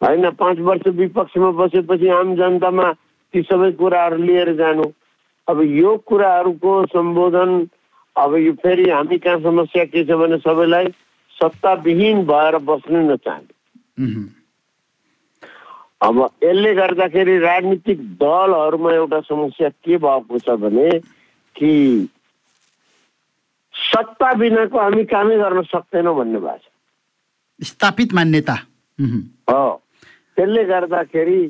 होइन 0.00 0.30
पाँच 0.30 0.58
वर्ष 0.58 0.86
विपक्षमा 0.86 1.50
बसेपछि 1.50 2.08
आम 2.08 2.34
जनतामा 2.36 2.92
ती 3.34 3.42
सबै 3.42 3.70
कुराहरू 3.72 4.16
लिएर 4.16 4.54
जानु। 4.56 4.84
अब 5.48 5.60
यो 5.60 5.96
कुराहरूको 6.06 6.72
सम्बोधन 6.86 7.68
अब 8.16 8.34
यो 8.36 8.52
फेरि 8.52 8.90
हामी 8.90 9.18
कहाँ 9.18 9.40
समस्या 9.40 9.84
के 9.84 10.04
छ 10.04 10.16
भने 10.20 10.38
सबैलाई 10.38 10.86
सत्ताविहीन 11.40 12.22
भएर 12.26 12.56
बस्नु 12.58 13.00
नचाहने 13.10 14.28
अब 16.00 16.16
यसले 16.44 16.74
गर्दाखेरि 16.74 17.38
राजनीतिक 17.38 17.98
दलहरूमा 18.16 18.92
एउटा 18.92 19.20
समस्या 19.20 19.68
के 19.68 19.96
भएको 19.96 20.38
छ 20.38 20.56
भने 20.60 20.88
कि 21.56 21.72
सत्ता 23.74 24.32
बिनाको 24.32 24.78
हामी 24.78 25.04
कामै 25.04 25.36
गर्न 25.36 25.62
सक्दैनौँ 25.62 26.16
भन्ने 26.16 26.40
भएको 26.40 26.58
छ। 26.58 27.66
स्थापित 27.66 28.14
मान्यता। 28.14 28.56
हो। 29.50 29.82
त्यसले 30.36 30.62
गर्दाखेरि 30.64 31.40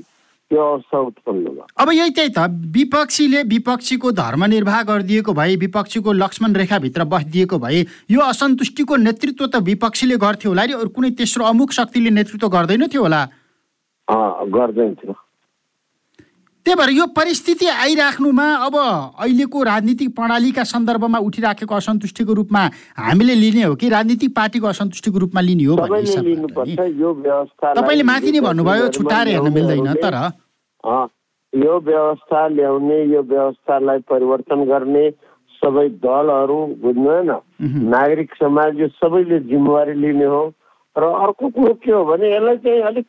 त्यो 0.50 0.60
अवस्था 0.60 0.98
उत्पन्न 0.98 1.44
भयो। 1.46 1.66
अब 1.78 1.88
यही 1.92 2.10
त्यही 2.10 2.30
त। 2.36 2.38
विपक्षीले 2.74 3.42
विपक्षीको 3.46 4.10
धर्मनिर्वाह 4.10 4.82
गरिदिएको 4.82 5.32
भए 5.32 5.54
विपक्षीको 5.56 6.12
लक्ष्मण 6.12 6.50
रेखाभित्र 6.58 7.04
बसिदिएको 7.06 7.58
भए 7.58 7.80
यो 8.10 8.20
असन्तुष्टिको 8.20 8.96
नेतृत्व 9.06 9.46
त 9.46 9.56
विपक्षीले 9.62 10.16
गर्थ्यो 10.18 10.50
होला 10.50 10.64
नि 10.66 10.72
अरू 10.74 10.90
कुनै 10.90 11.10
तेस्रो 11.14 11.44
अमुक 11.44 11.70
शक्तिले 11.72 12.10
नेतृत्व 12.10 12.48
गर्दैन 12.50 12.86
थियो 12.90 13.02
होला। 13.02 13.22
गर्दैन 14.58 14.94
थियो। 14.98 15.14
त्यही 16.66 16.76
भएर 16.76 16.90
यो 16.92 17.06
परिस्थिति 17.16 17.66
आइराख्नुमा 17.66 18.46
अब 18.66 18.74
अहिलेको 18.76 19.62
राजनीतिक 19.64 20.08
प्रणालीका 20.16 20.64
सन्दर्भमा 20.64 21.18
उठिराखेको 21.28 21.74
असन्तुष्टिको 21.74 22.32
रूपमा 22.34 22.62
हामीले 22.98 23.34
लिने 23.34 23.62
हो 23.62 23.74
कि 23.80 23.88
राजनीतिक 23.88 24.30
पार्टीको 24.36 24.66
असन्तुष्टिको 24.66 25.18
रूपमा 25.18 25.40
लिने 25.40 25.64
हो 25.64 25.76
तपाईँले 27.80 28.04
माथि 28.04 28.32
नै 28.32 28.40
भन्नुभयो 28.40 28.88
छुट्टाएर 28.92 29.28
हेर्न 29.28 29.52
मिल्दैन 29.54 29.88
तर? 30.04 30.16
यो 31.52 31.78
व्यवस्था 31.80 32.46
ल्याउने 32.48 32.98
यो 33.12 33.22
व्यवस्थालाई 33.30 33.98
परिवर्तन 34.10 34.64
गर्ने 34.64 35.04
सबै 35.62 35.88
दलहरू 36.04 36.58
बुझ्नु 36.82 37.08
होइन 37.10 37.30
उहुँ। 37.30 37.82
नागरिक 37.90 38.30
समाज 38.36 38.80
यो 38.80 38.88
सबैले 39.00 39.38
जिम्मेवारी 39.48 39.94
लिने 40.00 40.24
हो। 40.24 40.42
र 40.96 41.02
अर्को 41.24 41.48
कुरो 41.56 41.74
के 41.80 41.92
हो 41.92 42.04
भने 42.04 42.26
यसलाई 42.34 42.56
चाहिँ 42.64 42.82
अलिक 42.90 43.06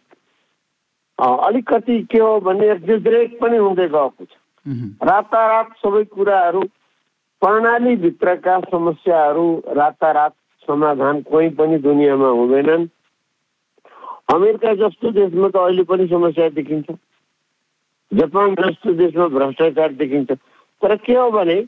अलिकति 1.22 1.98
के 2.12 2.20
हो 2.20 2.40
भने 2.42 2.72
एक्जिजरेट 2.72 3.40
पनि 3.40 3.58
हुँदै 3.58 3.88
गएको 3.88 4.25
छ। 4.25 4.34
रातारात 5.04 5.70
सबै 5.78 6.04
कुराहरू 6.13 6.62
प्रणालीभित्रका 7.42 8.60
समस्याहरू 8.72 9.46
रातारात 9.78 10.34
समाधान 10.68 11.22
कोही 11.30 11.50
पनि 11.58 11.78
दुनियाँमा 11.78 12.30
हुँदैनन्। 12.30 12.88
अमेरिका 14.34 14.74
जस्तो 14.82 15.12
देशमा 15.12 15.48
त 15.50 15.56
अहिले 15.58 15.84
पनि 15.84 16.08
समस्या 16.08 16.50
देखिन्छ। 16.58 16.90
जापान 18.12 18.56
जस्तो 18.56 18.94
देशमा 18.94 19.28
भ्रष्टाचार 19.28 19.94
देखिन्छ। 19.94 20.32
तर 20.32 20.96
के 21.06 21.13
हो 21.13 21.30
भने 21.32 21.62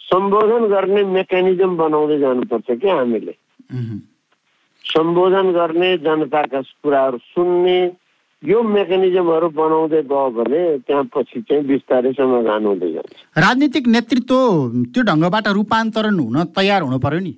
सम्बोधन 0.00 0.66
गर्ने 0.68 1.02
मेकानिजम 1.16 1.76
बनाउँदै 1.76 2.18
जानुपर्छ 2.18 2.70
क्या 2.80 2.94
हामीले। 2.94 3.34
सम्बोधन 4.84 5.52
गर्ने 5.52 5.96
जनताका 5.98 6.60
कुराहरू 6.60 7.18
सुन्ने 7.18 7.78
यो 8.42 8.62
मेकानिजमहरू 8.62 9.48
बनाउँदै 9.54 10.02
गयो 10.10 10.30
भने 10.36 10.60
त्यहाँ 10.86 11.04
पछि 11.14 11.40
चाहिँ 11.46 11.62
बिस्तारै 11.66 12.12
समाधान 12.18 12.64
हुँदै 12.66 12.90
जान्छ। 12.92 13.14
राजनीतिक 13.38 13.84
नेतृत्व 13.94 14.34
त्यो 14.90 15.02
ढङ्गबाट 15.10 15.46
रूपान्तरण 15.58 16.18
हुन 16.18 16.38
तयार 16.50 16.82
हुनु 16.82 16.98
पर्यो 16.98 17.20
नि? 17.22 17.34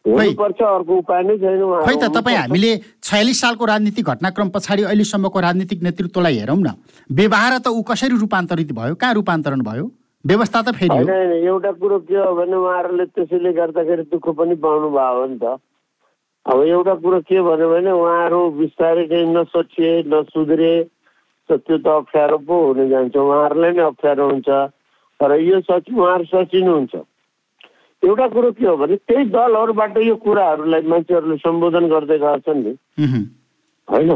हुनुपर्छ 0.00 0.60
अर्को 0.62 0.96
उपाय 0.98 1.22
नै 1.22 1.36
छैन 1.38 1.62
उहाँ। 1.62 1.82
खै 1.86 1.96
त 2.02 2.10
तपाईँ। 2.10 2.36
हामीले 2.36 2.70
छयालिस 3.06 3.40
सालको 3.40 3.64
राजनीतिक 3.70 4.04
घटनाक्रम 4.10 4.48
पछाडि 4.50 4.82
अहिलेसम्मको 4.90 5.38
राजनीतिक 5.46 5.82
नेतृत्वलाई 5.86 6.36
हेरौँ 6.42 6.58
न। 6.58 6.74
व्यवहार 7.06 7.58
त 7.62 7.68
ऊ 7.70 7.82
कसरी 7.86 8.18
रूपान्तरित 8.18 8.72
भयो? 8.74 8.94
कहाँ 8.98 9.14
रूपान्तरण 9.14 9.62
भयो? 9.62 9.84
व्यवस्था 10.24 10.60
त 10.62 10.74
फेरि 10.74 11.46
एउटा 11.46 11.70
कुरो 11.80 11.98
के 12.08 12.16
हो 12.16 12.34
भने 12.34 12.56
उहाँहरूले 12.56 13.04
त्यसैले 13.14 13.52
गर्दाखेरि 13.52 14.02
दुःख 14.10 14.26
पनि 14.36 14.54
पाउनु 14.58 14.88
भयो 14.90 15.26
नि 15.30 15.38
त। 15.38 15.56
अब 16.50 16.62
एउटा 16.66 16.94
कुरो 17.02 17.20
के 17.30 17.40
भन्यो 17.42 17.68
भने 17.70 17.90
उहाँहरू 17.90 18.40
बिस्तारै 18.58 19.06
चाहिँ 19.06 19.26
नसोचिए 19.34 19.92
नसुध्रे 20.10 20.72
त्यो 21.50 21.76
त 21.78 21.86
अप्ठ्यारो 21.86 22.38
पो 22.46 22.54
हुन 22.66 22.88
जान्छ। 22.90 23.16
उहाँहरूलाई 23.16 23.72
नै 23.74 23.82
अप्ठ्यारो 23.82 24.24
हुन्छ। 24.30 24.48
तर 25.20 25.30
यो 25.40 25.60
सच 25.60 25.86
उहाँहरू 25.94 26.24
सचिनुहुन्छ। 26.26 26.94
एउटा 28.02 28.26
कुरो 28.34 28.50
के 28.58 28.66
हो 28.66 28.76
भने 28.76 28.96
त्यही 28.96 29.24
दलहरूबाट 29.30 29.96
यो 29.98 30.16
कुराहरूलाई 30.26 30.82
मान्छेहरूले 30.90 31.36
सम्बोधन 31.38 31.86
गर्दै 31.86 32.18
गएको 32.18 32.38
छन् 32.46 32.62
नि। 32.64 32.72
होइन? 33.88 34.10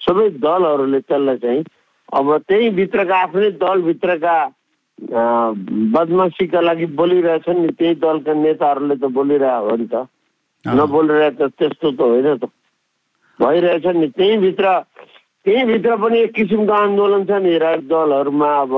सबै 0.00 0.28
दलहरूले 0.36 1.00
त्यसलाई 1.00 1.36
चाहिँ 1.38 1.64
अब 2.12 2.26
त्यही 2.48 2.70
भित्रका 2.76 3.16
आफ्नै 3.16 3.50
दलभित्रका 3.60 4.36
बदमासीका 5.96 6.60
लागि 6.60 6.86
बोलिरहेछन् 7.00 7.60
नि। 7.62 7.72
त्यही 7.78 7.94
दलका 8.04 8.32
नेताहरूले 8.34 8.96
त 8.96 9.04
बोलिरहेको 9.16 9.70
हो 9.70 9.76
नि 9.76 9.86
त। 9.92 9.94
अँ। 10.64 10.74
नबोलिरहे 10.74 11.30
त 11.30 11.42
त्यस्तो 11.52 11.90
त 11.90 12.00
होइन 12.02 12.36
त 12.36 12.44
भइरहेछ 13.38 13.86
नि 13.94 14.08
त्यहीँभित्र 14.10 14.66
त्यहीँभित्र 15.46 15.96
पनि 15.96 16.18
एक 16.20 16.32
किसिमको 16.34 16.72
आन्दोलन 16.74 17.24
छ 17.24 17.40
नि 17.40 17.56
राज 17.58 17.80
दलहरूमा 17.88 18.50
अब 18.58 18.72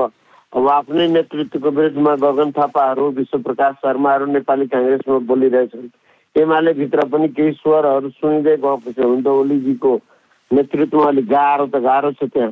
अब 0.53 0.67
आफ्नै 0.69 1.07
नेतृत्वको 1.09 1.69
विरुद्धमा 1.71 2.15
गगन 2.21 2.51
थापाहरू 2.51 3.09
विश्वप्रकाश 3.11 3.75
शर्माहरू 3.81 4.25
नेपाली 4.31 4.67
काङ्ग्रेसमा 4.69 5.17
बोलिरहेछन् 5.27 5.89
एमाले 6.35 6.73
भित्र 6.73 7.05
पनि 7.07 7.27
केही 7.29 7.51
स्वरहरू 7.53 8.09
सुनिँदै 8.11 8.55
गएको 8.57 8.91
छ 8.91 8.99
हुन 9.01 9.21
त 9.21 9.27
ओलीजीको 9.35 9.93
नेतृत्वमा 10.51 11.07
अलिक 11.07 11.27
गाह्रो 11.27 11.65
त 11.67 11.81
गाह्रो 11.83 12.11
छ 12.13 12.29
त्यहाँ। 12.29 12.51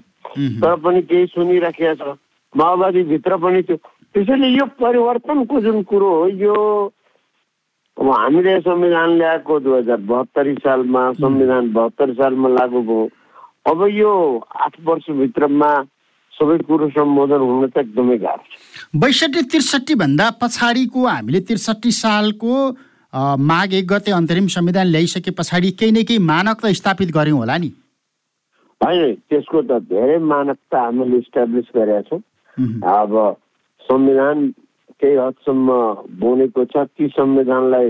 तर 0.60 0.76
पनि 0.82 1.02
केही 1.04 1.26
सुनिराखेको 1.28 1.96
छ 1.96 2.18
माओवादीभित्र 2.54 3.38
पनि 3.38 3.62
थियो 3.64 3.78
त्यसैले 4.16 4.48
यो 4.50 4.66
परिवर्तनको 4.80 5.62
जुन 5.62 5.82
कुरो 5.88 6.10
हो 6.16 6.28
यो 6.40 6.56
अब 7.98 8.10
हामीले 8.10 8.60
संविधान 8.62 9.10
ल्याएको 9.18 9.60
दुई 9.60 9.78
हजार 9.78 9.98
बहत्तरी 10.12 10.54
सालमा 10.64 11.02
संविधान 11.14 11.72
बहत्तरी 11.74 12.14
सालमा 12.20 12.50
लागू 12.50 12.82
भयो। 12.82 13.10
अब 13.68 13.80
यो 13.94 14.14
आठ 14.66 14.76
वर्षभित्रमा 14.86 15.72
सबै 16.34 16.58
कुरो 16.68 16.88
सम्बोधन 16.90 17.42
हुन 17.48 17.68
त 17.68 17.78
एकदमै 17.78 18.18
गाह्रो 18.18 18.44
छ। 18.46 18.54
बैसठी 18.96 19.42
त्रिसठी 19.52 19.96
भन्दा 19.96 20.30
पछाडिको 20.42 21.06
हामीले 21.06 21.40
त्रिसठी 21.52 21.92
सालको 21.92 22.56
माघ 23.52 23.74
एक 23.74 23.86
गते 23.88 24.12
अन्तरिम 24.12 24.48
संविधान 24.48 24.88
ल्याइसके 24.88 25.32
पछाडि 25.38 25.72
केही 25.80 25.92
न 25.92 26.04
केही 26.08 26.20
मानक 26.26 26.66
त 26.66 26.72
स्थापित 26.80 27.12
गऱ्यौँ 27.12 27.38
होला 27.38 27.58
नि। 27.58 27.70
होइन 28.82 29.14
त्यसको 29.30 29.62
त 29.62 29.78
धेरै 29.92 30.18
मानक 30.26 30.58
त 30.72 30.76
हामीले 30.76 31.18
इस्टाब्लिस 31.18 31.68
गरेका 31.76 32.02
छौँ। 32.10 32.22
अब 32.96 33.14
संविधान 33.86 34.48
केही 35.02 35.16
हदसम्म 35.16 35.68
बनेको 36.22 36.66
छ 36.72 36.86
ती 36.88 37.08
संविधानलाई 37.18 37.90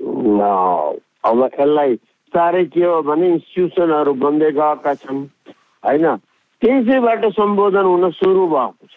अब 0.00 1.42
यसलाई 1.44 1.96
चाँडै 2.32 2.64
के 2.74 2.84
हो 2.84 3.00
भने 3.02 3.26
इन्स्टिट्युसनहरू 3.28 4.12
बन्दै 4.24 4.50
गएका 4.58 4.94
छन् 5.02 5.20
होइन? 5.84 6.06
त्यसैबाट 6.62 7.24
सम्बोधन 7.36 7.84
हुन 7.84 8.10
सुरु 8.12 8.46
भएको 8.46 8.86
छ। 8.86 8.94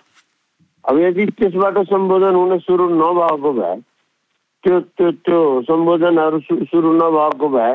अब 0.85 0.99
यदि 0.99 1.25
त्यसबाट 1.39 1.77
सम्बोधन 1.89 2.35
हुन 2.35 2.57
सुरु 2.59 2.87
नभएको 2.93 3.51
भए 3.59 3.75
त्यो 4.63 4.79
त्यो 4.79 5.11
त्यो 5.25 5.39
सम्बोधनहरू 5.67 6.39
सुरु 6.71 6.93
नभएको 6.93 7.49
भए 7.49 7.73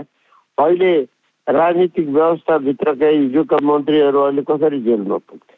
अहिले 0.58 0.92
राजनीतिक 1.46 2.08
व्यवस्थाभित्रकै 2.08 3.14
हिजोका 3.16 3.58
मन्त्रीहरू 3.64 4.18
अहिले 4.20 4.42
कसरी 4.50 4.80
जेलमा 4.82 5.16
पुग्थे? 5.18 5.57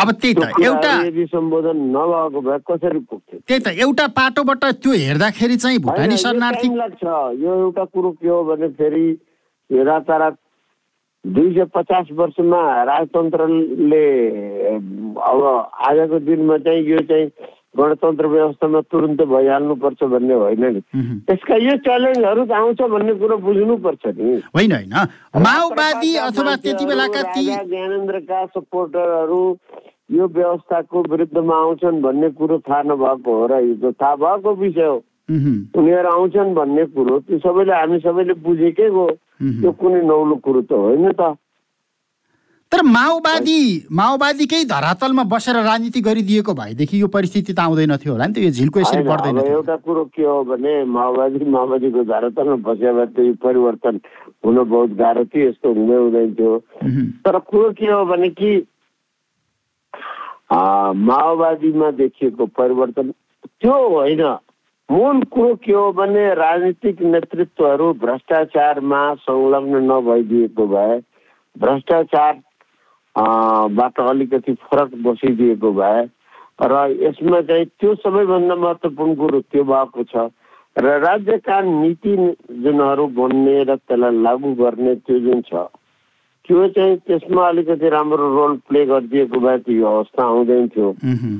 अब 0.00 0.10
त्यही 0.22 0.34
त 0.34 0.62
एउटा 0.64 0.92
सम्बोधन 1.32 1.76
नभएको 1.96 2.40
भए 2.48 2.58
कसरी 2.70 2.98
पुग्थ्यो 3.10 3.38
त्यही 3.48 3.60
त 3.66 3.68
एउटा 3.84 4.06
पाटोबाट 4.18 4.64
त्यो 4.82 4.92
हेर्दाखेरि 4.92 5.56
चाहिँ 5.62 5.78
भुटानी 5.86 6.16
शरणार्थी 6.24 6.68
लाग्छ। 6.76 7.02
यो 7.42 7.54
एउटा 7.60 7.84
कुरो 7.94 8.10
के 8.20 8.28
हो 8.28 8.42
भने 8.50 8.68
फेरि 8.78 9.06
रातारात 9.70 10.36
दुई 11.24 11.54
सय 11.54 11.64
पचास 11.74 12.06
वर्षमा 12.18 12.60
राजतन्त्रले 12.84 14.06
अब 15.28 15.40
आजको 15.88 16.18
दिनमा 16.28 16.56
चाहिँ 16.66 16.82
यो 16.90 16.98
चाहिँ 17.10 17.26
गणतन्त्र 17.76 18.26
व्यवस्थामा 18.26 18.80
तुरुन्तै 18.80 19.24
भइहाल्नुपर्छ 19.24 20.02
भन्ने 20.02 20.34
होइन 20.34 20.64
नि। 20.64 20.80
त्यसका 21.28 21.56
यो 21.56 21.76
च्यालेन्जहरू 21.76 22.44
त 22.44 22.52
आउँछ 22.52 22.80
भन्ने 22.82 23.14
कुरो 23.14 23.36
बुझ्नुपर्छ 23.36 24.04
नि। 24.06 24.40
होइन 24.56 24.72
होइन। 24.72 24.94
माओवादी 25.36 26.16
अथवा 26.16 26.54
त्यति 26.56 26.84
बेलाका 26.86 27.22
ती 27.22 27.44
ज्ञानेन्द्रका 27.44 28.46
सपोर्टरहरू 28.46 29.42
यो 30.10 30.26
व्यवस्थाको 30.26 31.02
विरुद्धमा 31.10 31.56
आउँछन् 31.56 32.02
भन्ने 32.02 32.28
कुरो 32.30 32.58
थाहा 32.58 32.82
नभएको 32.82 33.30
हो 33.36 33.46
र 33.46 33.52
हिजो। 33.60 33.92
थाहा 33.92 34.14
भएको 34.16 34.54
विषय 34.54 34.86
हो। 34.88 34.96
उनीहरू 35.76 36.08
आउँछन् 36.08 36.54
भन्ने 36.54 36.84
कुरो। 36.96 37.18
त्यो 37.20 37.38
सबैले 37.38 37.72
हामी 37.72 37.98
सबैले 38.00 38.34
बुझेकै 38.40 38.88
हो। 38.88 39.06
त्यो 39.60 39.72
कुनै 39.72 40.00
नौलो 40.02 40.36
कुरो 40.40 40.60
त 40.62 40.72
होइन 40.72 41.12
त। 41.12 41.36
तर 42.72 42.82
माओवादी 42.84 43.60
माओवादीकै 43.98 44.62
धरातलमा 44.70 45.22
बसेर 45.32 45.56
राजनीति 45.64 46.00
गरिदिएको 46.00 46.54
भएदेखि 46.54 47.00
यो 47.00 47.06
परिस्थिति 47.08 47.52
त 47.52 47.60
आउँदैन 47.60 47.96
थियो 47.96 48.12
होला 48.12 48.26
नि 48.26 48.34
त 48.34 48.38
यो 48.38 48.50
झिल्को 48.50 48.80
यसरी 48.80 49.02
बढ्दैन 49.08 49.38
एउटा 49.40 49.76
कुरो 49.88 50.04
के 50.12 50.22
हो 50.22 50.42
भने 50.44 50.72
माओवादी 50.84 51.44
माओवादीको 51.44 52.04
धरातलमा 52.04 52.56
भने 52.68 53.06
त 53.06 53.24
यो 53.24 53.34
परिवर्तन 53.40 54.00
हुन 54.44 54.56
बहुत 54.68 54.90
गाह्रो 55.00 55.24
थियो 55.24 55.48
यस्तो 55.48 55.72
हुँदै 55.74 55.96
हुँदैन 55.96 56.34
थियो। 56.34 56.52
तर 57.24 57.38
कुरो 57.48 57.70
के 57.78 57.86
हो 57.88 58.04
भने 58.04 58.28
कि 58.36 58.50
माओवादीमा 61.08 61.90
देखिएको 62.02 62.46
परिवर्तन 62.58 63.12
त्यो 63.60 63.76
होइन। 63.96 64.22
मूल 64.88 65.22
कुरो 65.32 65.54
के 65.64 65.72
हो 65.72 65.92
भने 65.92 66.24
राजनीतिक 66.34 67.00
नेतृत्वहरू 67.14 67.92
भ्रष्टाचारमा 68.04 69.02
संलग्न 69.24 69.82
नभइदिएको 69.90 70.66
भए 70.68 71.00
भ्रष्टाचार 71.56 72.32
बाट 73.18 74.00
अलिकति 74.00 74.52
फरक 74.64 74.94
बसिदिएको 75.04 75.72
भए। 75.72 76.02
र 76.62 76.74
यसमा 77.02 77.40
चाहिँ 77.48 77.64
त्यो 77.80 77.94
सबैभन्दा 78.02 78.54
महत्त्वपूर्ण 78.56 79.14
कुरो 79.14 79.40
त्यो 79.50 79.64
भएको 79.64 80.02
छ। 80.04 80.30
र 80.76 80.86
राज्यका 81.00 81.60
नीति 81.60 82.14
जुनहरू 82.62 83.06
बन्ने 83.18 83.56
र 83.64 83.76
त्यसलाई 83.76 84.22
लागू 84.22 84.54
गर्ने 84.54 84.94
त्यो 85.06 85.18
जुन 85.20 85.40
छ 85.50 85.66
त्यो 86.48 86.66
चाहिँ 86.74 86.96
त्यसमा 87.06 87.46
अलिकति 87.48 87.88
राम्रो 87.90 88.26
रोल 88.34 88.56
प्ले 88.68 88.84
गरिदिएको 88.86 89.40
भए 89.40 89.58
त्यो 89.66 89.86
अवस्था 89.86 90.22
आउँदैन 90.24 90.68
थियो। 90.68 90.92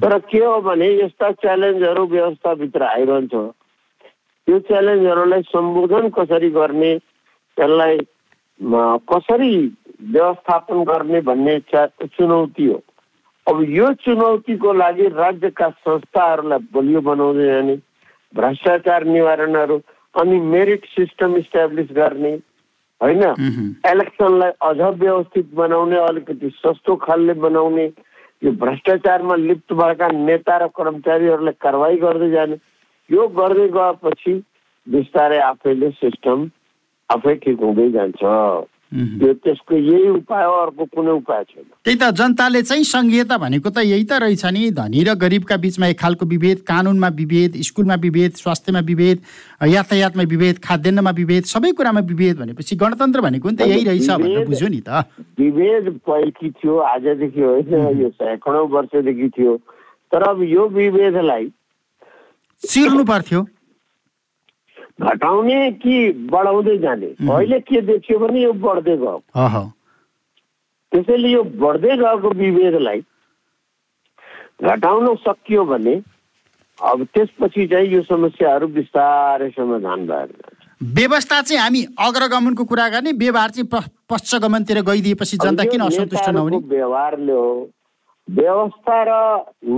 तर 0.02 0.18
के 0.28 0.44
हो 0.44 0.60
भने 0.60 0.88
यस्ता 1.00 1.30
च्यालेन्जहरू 1.40 2.04
व्यवस्थाभित्र 2.06 2.82
आइरहन्छ। 2.82 3.34
त्यो 3.34 4.58
च्यालेन्जहरूलाई 4.68 5.42
सम्बोधन 5.48 6.08
कसरी 6.18 6.50
गर्ने 6.50 6.92
त्यसलाई 7.56 7.96
कसरी 9.08 9.52
व्यवस्थापन 10.00 10.84
गर्ने 10.84 11.20
भन्ने 11.20 11.58
चुनौती 11.68 12.66
हो। 12.66 12.80
अब 13.46 13.62
यो 13.68 13.92
चुनौतीको 14.04 14.72
लागि 14.72 15.06
राज्यका 15.14 15.68
संस्थाहरूलाई 15.84 16.58
बलियो 16.74 17.00
बनाउँदै 17.00 17.46
जाने 17.46 17.76
भ्रष्टाचार 18.34 19.04
निवारणहरू 19.06 19.80
अनि 20.14 20.40
मेरिट 20.52 20.84
सिस्टम 20.88 21.36
इस्टाब्लिस 21.36 21.88
गर्ने 21.96 22.32
होइन? 23.00 23.22
इलेक्सनलाई 23.86 24.50
अझ 24.62 24.80
व्यवस्थित 25.00 25.54
बनाउने 25.54 25.98
अलिकति 25.98 26.50
सस्तो 26.56 26.96
खालले 27.02 27.34
बनाउने 27.40 27.84
यो 28.42 28.50
भ्रष्टाचारमा 28.54 29.34
लिप्त 29.36 29.72
भएका 29.72 30.08
नेता 30.14 30.56
र 30.58 30.66
कर्मचारीहरूलाई 30.76 31.56
कारवाही 31.60 31.96
गर्दै 31.98 32.30
जाने। 32.30 32.56
यो 33.10 33.28
गर्दै 33.34 33.68
गएपछि 33.74 34.34
बिस्तारै 34.86 35.38
आफैले 35.42 35.90
सिस्टम 35.98 36.50
आफै 37.10 37.34
ठिक 37.44 37.60
हुँदै 37.60 37.90
जान्छ। 37.92 38.22
त्यो 38.88 39.32
त्यसको 39.44 39.76
यही 39.76 40.08
उपाय 40.08 40.44
अर्को 40.48 40.84
कुनै 40.96 41.12
उपाय 41.20 41.42
छैन। 41.44 41.64
त्यही 41.84 41.96
त 42.00 42.04
जनताले 42.18 42.62
चाहिँ 42.62 42.84
सङ्घीयता 42.88 43.36
भनेको 43.36 43.68
त 43.68 43.84
यही 43.84 44.04
त 44.08 44.12
रहेछ 44.24 44.44
नि। 44.48 44.70
धनी 44.72 45.04
र 45.04 45.14
गरिबका 45.14 45.56
बिचमा 45.60 45.86
एक 45.92 45.98
खालको 46.00 46.24
विभेद 46.24 46.58
कानुनमा 46.64 47.08
विभेद 47.20 47.60
स्कुलमा 47.68 47.96
विभेद 48.00 48.32
स्वास्थ्यमा 48.40 48.80
विभेद 48.88 49.18
यातायातमा 49.68 50.24
विभेद 50.24 50.56
खाद्यान्नमा 50.64 51.10
विभेद 51.20 51.44
सबै 51.52 51.72
कुरामा 51.76 52.00
विभेद 52.08 52.36
भनेपछि 52.40 52.76
गणतन्त्र 52.80 53.20
भनेको 53.20 53.50
नि 53.50 53.56
त 53.56 53.68
यही 53.68 53.84
रहेछ 53.84 54.08
भनेर 54.08 54.46
बुझ्यो 54.48 54.68
नि 54.72 54.80
त। 54.80 55.04
विभेद 55.36 55.84
पहिलेकी 56.08 56.48
थियो 56.56 56.74
आजदेखि 56.88 57.42
होइन 57.44 58.00
यो 58.00 58.08
सैकडौँ 58.16 58.66
वर्षदेखि 58.72 59.28
थियो। 59.36 59.56
तर 60.12 60.22
अब 60.32 60.42
यो 60.48 60.68
विभेदलाई 60.72 61.46
चिर्नु 62.62 63.04
पर्थ्यो। 63.04 63.40
घटाउने 65.00 65.70
कि 65.82 66.12
बढाउँदै 66.30 66.76
जाने? 66.78 67.06
अहिले 67.06 67.60
के 67.60 67.80
देखियो 67.80 68.18
भने 68.18 68.40
यो 68.42 68.52
बढ्दै 68.52 68.96
गयो। 68.96 69.62
त्यसैले 70.92 71.28
यो 71.28 71.42
बढ्दै 71.62 71.96
गएको 71.96 72.28
विभेदलाई 72.34 73.00
घटाउन 74.62 75.14
सकियो 75.16 75.64
भने 75.64 75.94
अब 76.78 77.04
त्यसपछि 77.14 77.66
चाहिँ 77.66 77.88
यो 77.88 78.02
समस्याहरू 78.02 78.66
बिस्तारै 78.74 79.50
समाधान 79.50 80.06
भएर 80.06 80.30
व्यवस्था 80.80 81.40
चाहिँ 81.42 81.60
हामी 81.62 81.82
अग्रगमनको 81.98 82.64
कुरा 82.64 82.88
गर्ने 82.88 83.12
व्यवहार 83.12 83.50
चाहिँ 83.50 83.68
पश्चगमनतिर 84.10 84.80
गइदिएपछि 84.82 85.36
जनता 85.36 85.64
किन 85.64 85.80
असन्तुष्ट 85.80 86.28
नहुने? 86.28 86.56
व्यवहारले 86.56 87.32
हो। 87.32 87.70
व्यवस्था 88.28 88.98
र 89.08 89.10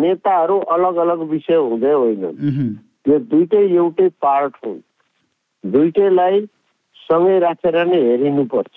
नेताहरू 0.00 0.58
अलग 0.76 0.96
अलग 0.96 1.18
विषय 1.30 1.54
हुँदै 1.56 1.92
होइन। 1.92 2.22
त्यो 3.04 3.18
दुइटै 3.18 3.64
एउटै 3.74 4.08
पार्ट 4.20 4.56
हुन्। 4.66 4.78
दुइटैलाई 5.64 6.40
सँगै 6.96 7.38
राखेर 7.38 7.76
नै 7.86 8.00
हेरिनुपर्छ। 8.02 8.74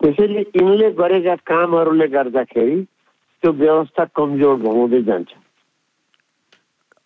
त्यसैले 0.00 0.40
यिनले 0.56 0.90
गरेका 0.98 1.34
कामहरूले 1.46 2.06
गर्दाखेरि 2.08 2.76
त्यो 3.42 3.52
व्यवस्था 3.52 4.04
कमजोर 4.16 4.56
हुँदै 4.66 5.02
जान्छ। 5.02 5.30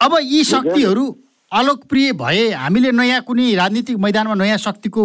अब 0.01 0.13
यी 0.23 0.43
शक्तिहरू 0.45 1.05
अलोकप्रिय 1.53 2.13
भए 2.13 2.45
हामीले 2.53 2.91
नयाँ 2.93 3.21
कुनै 3.23 3.55
राजनीतिक 3.55 3.97
मैदानमा 3.99 4.35
नयाँ 4.35 4.59
शक्तिको 4.59 5.03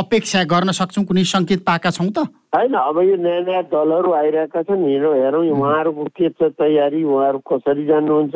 अपेक्षा 0.00 0.42
गर्न 0.52 0.70
सक्छौँ 0.72 1.04
कुनै 1.04 1.24
सङ्केत 1.26 1.60
पाएका 1.66 1.90
छौँ 1.90 2.10
त? 2.10 2.18
होइन 2.54 2.74
अब 2.74 2.96
यो 3.02 3.16
नयाँ 3.16 3.42
नयाँ 3.46 3.62
दलहरू 3.72 4.12
आइरहेका 4.14 4.62
छन् 4.62 4.84
हेरौँ 4.86 5.14
हेरौँ 5.14 5.44
उहाँहरूको 5.50 6.04
के 6.16 6.28
छ 6.30 6.50
तयारी 6.58 7.02
उहाँहरू 7.04 7.38
कसरी 7.50 7.84
जान्नुहुन्छ 7.86 8.34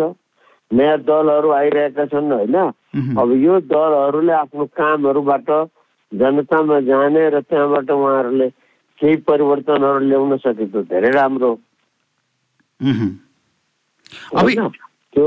नयाँ 0.71 0.99
दलहरू 1.09 1.51
आइरहेका 1.61 2.05
छन् 2.13 2.33
होइन? 2.33 2.57
अब 2.95 3.33
यो 3.43 3.61
दलहरूले 3.67 4.33
आफ्नो 4.33 4.65
कामहरूबाट 4.79 5.49
जनतामा 6.13 6.81
जाने 6.81 7.23
र 7.31 7.41
त्यहाँबाट 7.41 7.91
उहाँहरूले 7.91 8.49
केही 9.01 9.17
परिवर्तनहरू 9.29 9.99
ल्याउन 10.07 10.37
सके 10.39 10.67
त 10.67 10.87
धेरै 10.87 11.11
राम्रो 11.11 11.53
त्यो 15.15 15.27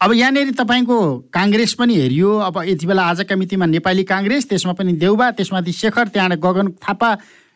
अब 0.00 0.12
यहाँनिर 0.12 0.50
तपाईँको 0.56 0.96
काङ्ग्रेस 1.28 1.72
पनि 1.74 1.94
हेरियो। 1.94 2.30
अब 2.40 2.56
यति 2.64 2.86
बेला 2.86 3.02
आजका 3.04 3.36
मितिमा 3.36 3.66
नेपाली 3.66 4.04
काङ्ग्रेस 4.08 4.48
त्यसमा 4.48 4.72
पनि 4.72 4.92
देउबा 4.96 5.30
त्यसमाथि 5.36 5.72
शेखर 5.72 6.08
त्यहाँबाट 6.08 6.40
गगन 6.40 6.66
थापा 6.80 7.10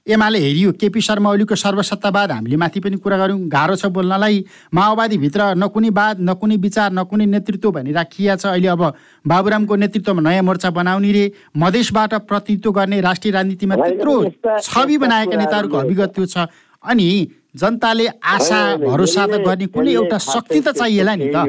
एमाले 0.06 0.38
हेरियो 0.38 0.72
केपी 0.76 1.00
शर्मा 1.00 1.30
ओलीको 1.32 1.54
सर्वसत्तावाद 1.56 2.30
हामीले 2.30 2.56
माथि 2.60 2.80
पनि 2.84 2.96
कुरा 3.00 3.16
गऱ्यौँ। 3.16 3.48
गाह्रो 3.48 3.76
छ 3.80 3.88
बोल्नलाई। 3.88 4.44
माओवादीभित्र 4.68 5.56
न 5.56 5.64
कुनै 5.72 5.88
वाद 5.96 6.20
न 6.20 6.34
कुनै 6.36 6.56
विचार 6.60 6.92
न 6.92 7.04
कुनै 7.08 7.26
नेतृत्व 7.26 7.70
भनी 7.72 7.92
राखिया 7.96 8.36
छ। 8.36 8.52
अहिले 8.52 8.68
अब 8.68 8.82
बाबुरामको 9.24 9.74
नेतृत्वमा 9.80 10.20
नयाँ 10.20 10.44
मोर्चा 10.44 10.70
बनाउने 10.76 11.12
रे। 11.12 11.24
मधेसबाट 11.56 12.14
प्रतिनिधित्व 12.28 12.70
गर्ने 12.70 13.00
राष्ट्रिय 13.00 13.32
राजनीतिमा 13.32 13.74
त्यत्रो 13.76 14.14
छवि 14.60 14.96
बनाएका 15.00 15.36
नेताहरूको 15.40 15.76
अभिगत 15.78 16.12
त्यो 16.12 16.26
छ। 16.28 16.36
अनि 16.84 17.08
जनताले 17.56 18.06
आशा 18.20 18.60
भरोसा 18.84 19.26
त 19.26 19.40
गर्ने 19.40 19.66
कुनै 19.72 19.92
एउटा 20.04 20.18
शक्ति 20.20 20.60
त 20.60 20.76
चाहिएला 20.84 21.14
नि 21.16 21.32
त। 21.32 21.48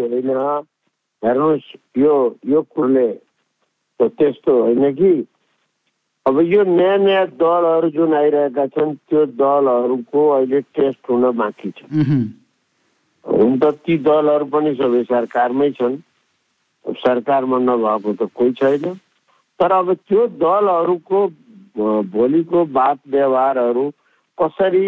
हेर्नुहोस् 1.24 1.68
यो 2.00 2.16
यो 2.48 2.62
कुरोले 2.72 3.08
त्यस्तो 4.00 4.52
होइन 4.64 4.92
कि 4.96 5.12
अब 6.26 6.40
यो 6.42 6.64
नयाँ 6.64 6.98
नयाँ 6.98 7.26
दलहरू 7.38 7.90
जुन 7.90 8.14
आइरहेका 8.14 8.66
छन् 8.68 8.94
त्यो 9.10 9.26
दलहरूको 9.38 10.22
अहिले 10.30 10.62
टेस्ट 10.74 11.10
हुन 11.10 11.32
बाँकी 11.38 11.70
छ। 11.72 11.86
हुन 13.26 13.58
त 13.60 13.66
ती 13.86 13.98
दलहरू 13.98 14.46
पनि 14.46 14.74
सबै 14.76 15.04
सरकारमै 15.04 15.70
छन्। 15.72 15.98
सरकारमा 16.86 17.58
नभएको 17.60 18.14
त 18.14 18.30
कोही 18.34 18.52
छैन। 18.52 18.94
तर 19.60 19.72
अब 19.72 19.94
त्यो 19.94 20.28
दलहरूको 20.42 21.20
भोलिको 22.10 22.66
बात 22.74 23.00
व्यवहारहरू 23.08 23.90
कसरी 24.38 24.86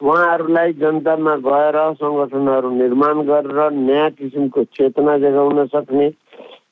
उहाँहरूलाई 0.00 0.72
जनतामा 0.72 1.34
गएर 1.46 1.76
सङ्गठनहरू 1.94 2.70
निर्माण 2.70 3.22
गरेर 3.22 3.70
नयाँ 3.70 4.10
किसिमको 4.10 4.64
चेतना 4.76 5.16
जगाउन 5.18 5.66
सक्ने 5.66 6.10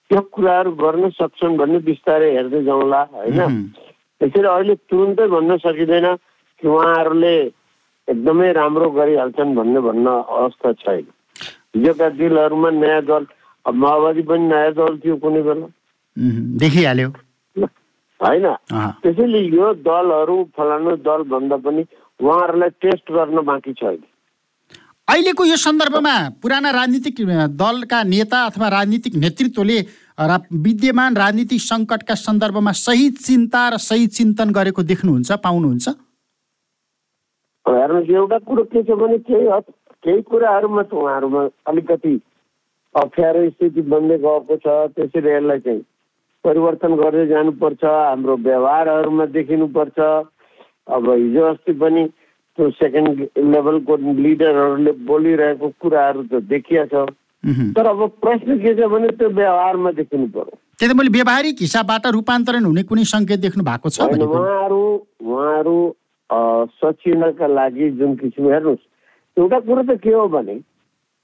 त्यो 0.08 0.20
कुराहरू 0.20 0.70
गर्न 0.82 1.10
सक्छन् 1.10 1.56
भन्ने 1.56 1.78
बिस्तारै 1.88 2.30
हेर्दै 2.30 2.62
जाउँला 2.62 3.00
होइन? 3.12 3.40
त्यसरी 4.20 4.48
अहिले 4.48 4.74
तुरुन्तै 4.90 5.26
भन्न 5.34 5.56
सकिँदैन 5.64 6.06
कि 6.62 6.68
उहाँहरूले 6.68 7.34
एकदमै 8.08 8.52
राम्रो 8.52 8.90
गरिहाल्छन् 8.90 9.54
भन्ने 9.54 9.80
भन्न 9.80 10.06
अवस्था 10.06 10.72
छैन। 10.82 11.06
हिजोका 11.74 12.08
दिलहरूमा 12.18 12.70
नयाँ 12.70 13.02
दल 13.10 13.26
अब 13.66 13.74
माओवादी 13.74 14.22
पनि 14.22 14.44
नयाँ 14.48 14.72
दल 14.78 14.98
थियो 15.02 15.16
कुनै 15.22 15.42
बेला। 15.42 15.66
देखिहाल्यो। 16.62 17.08
होइन। 18.20 18.46
त्यसैले 19.02 19.40
यो 19.50 19.66
दलहरू 19.82 20.36
फलानु 20.56 20.96
दल 21.06 21.22
भन्दा 21.32 21.56
पनि 21.64 21.82
उहाँहरूलाई 22.20 22.70
टेस्ट 22.82 23.10
गर्न 23.12 23.42
बाँकी 23.44 23.72
छैन। 23.80 24.02
अहिलेको 25.08 25.44
यो 25.44 25.56
सन्दर्भमा 25.60 26.14
पुराना 26.42 26.70
राजनीतिक 26.70 27.16
दलका 27.60 28.02
नेता 28.04 28.38
अथवा 28.46 28.68
राजनीतिक 28.68 29.14
नेतृत्वले 29.24 29.78
विद्यमान 30.18 31.16
राजनीतिक 31.16 31.60
सङ्कटका 31.60 32.14
सन्दर्भमा 32.14 32.72
सही 32.80 33.08
चिन्ता 33.18 33.62
र 33.68 33.76
सही 33.84 34.06
चिन्तन 34.16 34.50
गरेको 34.52 34.82
देख्नुहुन्छ 34.90 35.32
पाउनुहुन्छ? 35.44 35.86
एउटा 37.66 38.38
कुरो 38.46 38.62
के 38.70 38.82
छ 38.82 38.90
भने 39.00 39.18
केही 39.26 39.46
केही 40.04 40.22
कुराहरूमा 40.30 40.82
त 40.82 40.94
उहाँहरूमा 40.94 41.42
अलिकति 41.66 42.14
अप्ठ्यारो 42.94 43.40
स्थिति 43.50 43.82
बन्दै 43.90 44.18
गएको 44.22 44.56
छ 44.62 44.66
त्यसरी 44.94 45.30
यसलाई 45.34 45.58
चाहिँ 45.66 45.82
परिवर्तन 46.44 46.94
गर्दै 47.02 47.26
जानुपर्छ 47.26 47.84
हाम्रो 47.84 48.36
व्यवहारहरूमा 48.46 49.24
देखिनुपर्छ। 49.34 49.98
अब 50.94 51.10
हिजो 51.10 51.42
अस्ति 51.50 51.72
पनि 51.82 52.02
त्यो 52.58 52.70
सेकेन्ड 52.78 53.26
लेभलको 53.50 53.96
लिडरहरूले 54.22 54.92
बोलिरहेको 55.10 55.68
कुराहरू 55.82 56.22
त 56.22 56.42
देखिया 56.54 56.84
छ। 56.92 56.94
तर 57.76 57.86
अब 57.86 58.00
प्रश्न 58.22 58.58
के 58.58 58.74
छ 58.74 58.88
भने 58.92 59.08
त्यो 59.20 59.28
व्यवहारमा 59.30 59.90
देखिनु 59.92 60.26
पर्यो। 60.34 60.58
त्यही 60.78 60.92
त 60.92 60.96
मैले 60.96 61.10
व्यवहारिक 61.16 61.56
हिसाबबाट 61.60 62.06
रूपान्तरण 62.16 62.64
हुने 62.64 62.82
कुनै 62.88 63.04
सङ्केत 63.10 63.40
देख्नु 63.40 63.64
भएको 63.64 63.88
छ 63.88 64.00
उहाँहरू 64.00 64.82
उहाँहरू 65.22 65.76
सचिनका 66.80 67.46
लागि 67.46 67.90
जुन 67.98 68.14
किसिम 68.16 68.48
हेर्नुहोस् 68.52 68.86
एउटा 69.36 69.58
कुरो 69.68 69.82
त 69.82 70.00
के 70.00 70.14
हो 70.14 70.26
भने 70.28 70.56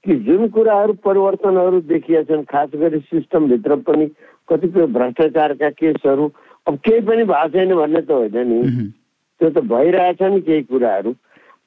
कि 0.05 0.15
जुन 0.27 0.47
कुराहरू 0.53 0.93
परिवर्तनहरू 1.05 1.81
देखिया 1.89 2.21
छन् 2.29 2.43
खास 2.51 2.69
गरी 2.75 2.99
सिस्टमभित्र 3.09 3.75
पनि 3.89 4.05
कतिपय 4.49 4.85
भ्रष्टाचारका 4.93 5.69
केसहरू 5.81 6.31
अब 6.67 6.77
केही 6.85 7.01
पनि 7.09 7.23
भएको 7.23 7.49
छैन 7.57 7.75
भन्ने 7.75 8.01
त 8.01 8.11
होइन 8.11 8.37
नि। 8.47 8.89
त्यो 9.41 9.49
त 9.49 9.63
भइरहेछ 9.69 10.21
नि 10.21 10.41
केही 10.41 10.61
कुराहरू। 10.69 11.13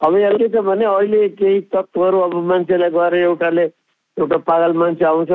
अब 0.01 0.17
यहाँ 0.17 0.35
के 0.39 0.49
छ 0.49 0.63
भने 0.67 0.85
अहिले 0.85 1.29
केही 1.39 1.61
तत्त्वहरू 1.75 2.19
अब 2.21 2.35
मान्छेलाई 2.51 2.91
गएर 2.91 3.15
एउटाले 3.15 3.67
एउटा 4.19 4.37
पागल 4.49 4.73
मान्छे 4.79 5.05
आउँछ 5.05 5.33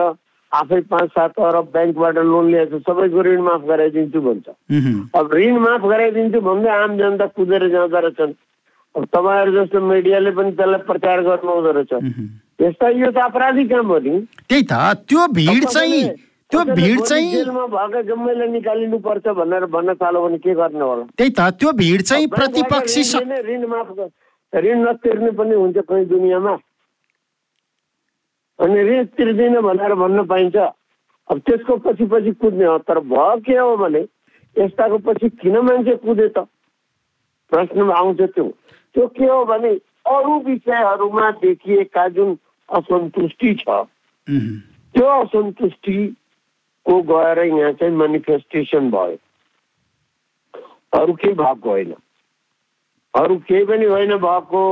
आफै 0.51 0.79
पाँच 0.89 1.09
सात 1.13 1.39
अरब 1.39 1.65
ब्याङ्कबाट 1.73 2.17
लोन 2.25 2.45
लिएछ 2.51 2.71
सबैको 2.87 3.21
ऋण 3.21 3.41
माफ 3.43 3.61
गराइदिन्छु 3.69 4.19
भन्छ। 4.21 4.47
अब 5.15 5.33
ऋण 5.33 5.57
माफ 5.61 5.81
गराइदिन्छु 5.85 6.39
भन्दै 6.41 6.69
आम 6.73 6.97
जनता 6.97 7.25
कुदेर 7.37 7.67
जाँदो 7.69 7.99
रहेछन्। 7.99 8.33
अब 8.95 9.03
तपाईँहरू 9.13 9.51
जस्तो 9.53 9.79
मिडियाले 9.79 10.31
पनि 10.33 10.51
त्यसलाई 10.57 10.81
प्रचार 10.89 11.21
गर्नु 11.21 11.51
हुँदो 11.53 11.71
रहेछ। 11.77 11.93
यस्ता 12.61 12.89
यो 12.89 13.11
त 13.11 13.17
अपराधी 13.29 13.65
काम 13.69 13.87
हो 13.87 13.97
नि। 13.99 14.13
त्यही 14.49 14.63
त 14.65 14.73
त्यो 15.05 15.27
भिड 15.37 15.65
चाहिँ 15.69 16.01
त्यो 16.49 16.63
भिड 16.65 17.01
चाहिँ 17.05 17.29
जेलमा 17.31 17.65
भएका 17.69 18.01
जम्मैलाई 18.09 18.47
निकालिनु 18.49 18.97
पर्छ 19.05 19.27
भनेर 19.37 19.65
भन्न 19.69 19.93
थाल्यो 20.01 20.21
भने 20.25 20.37
के 20.41 20.53
गर्ने 20.57 20.81
होला? 20.81 21.05
त्यही 21.13 21.29
त 21.37 21.41
त्यो 21.61 21.71
भिड 21.77 22.01
चाहिँ 22.09 22.27
प्रतिपक्षी 22.33 23.01
ऋण 23.53 23.65
माफ 23.69 23.87
ऋण 24.53 24.77
नतिर्ने 24.87 25.31
पनि 25.37 25.55
हुन्छ 25.55 25.77
कहीँ 25.77 26.05
दुनियाँमा। 26.09 26.57
अनि 28.59 28.83
ऋण 28.83 29.05
तिर्दिन 29.15 29.59
भनेर 29.61 29.93
भन्न 29.95 30.25
पाइन्छ। 30.27 30.55
अब 31.29 31.39
त्यसको 31.45 31.75
पछि 31.85 32.05
पछि 32.11 32.31
कुद्ने 32.41 32.65
हो 32.65 32.77
तर 32.83 32.99
भयो 32.99 33.39
के 33.45 33.57
हो 33.57 33.75
भने 33.77 34.01
यस्ताको 34.55 34.97
पछि 35.05 35.29
किन 35.39 35.57
मान्छे 35.57 35.95
कुदे 36.03 36.27
त? 36.27 36.37
प्रश्नमा 37.51 37.93
आउँछ 37.95 38.21
त्यो। 38.35 38.45
त्यो 38.95 39.07
के 39.07 39.25
हो 39.25 39.45
भने 39.45 39.69
अरू 40.09 40.39
विषयहरूमा 40.43 41.29
देखिएका 41.41 42.07
जुन 42.17 42.37
असन्तुष्टि 42.69 43.53
छ 43.61 43.69
त्यो 44.95 45.05
असन्तुष्टिको 45.05 46.95
गएर 47.09 47.39
यहाँ 47.45 47.71
चाहिँ 47.73 47.95
मेनिफेस्टेसन 47.95 48.89
भयो। 48.91 49.17
अरू 50.93 51.13
केही 51.13 51.33
भएको 51.33 51.69
होइन। 51.69 51.93
अरू 53.13 53.35
केही 53.47 53.65
पनि 53.65 53.85
होइन 53.85 54.15
भएको 54.17 54.63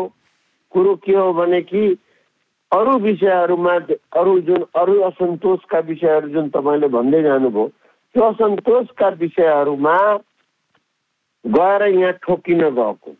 कुरो 0.73 0.95
के 1.06 1.13
हो 1.13 1.34
भने 1.34 1.62
कि 1.62 1.84
अरू 2.71 2.97
विषयहरूमा 2.99 3.73
अरू 4.19 4.39
जुन 4.47 4.63
अरू 4.75 5.01
असन्तोषका 5.10 5.80
विषयहरू 5.88 6.27
जुन 6.30 6.47
तपाईँले 6.56 6.88
भन्दै 6.95 7.21
जानुभयो 7.23 7.67
त्यो 8.15 8.23
असन्तोषका 8.23 9.08
विषयहरूमा 9.19 9.97
गएर 11.45 11.82
यहाँ 11.88 12.12
ठोकिन 12.23 12.62
गएको। 12.80 13.12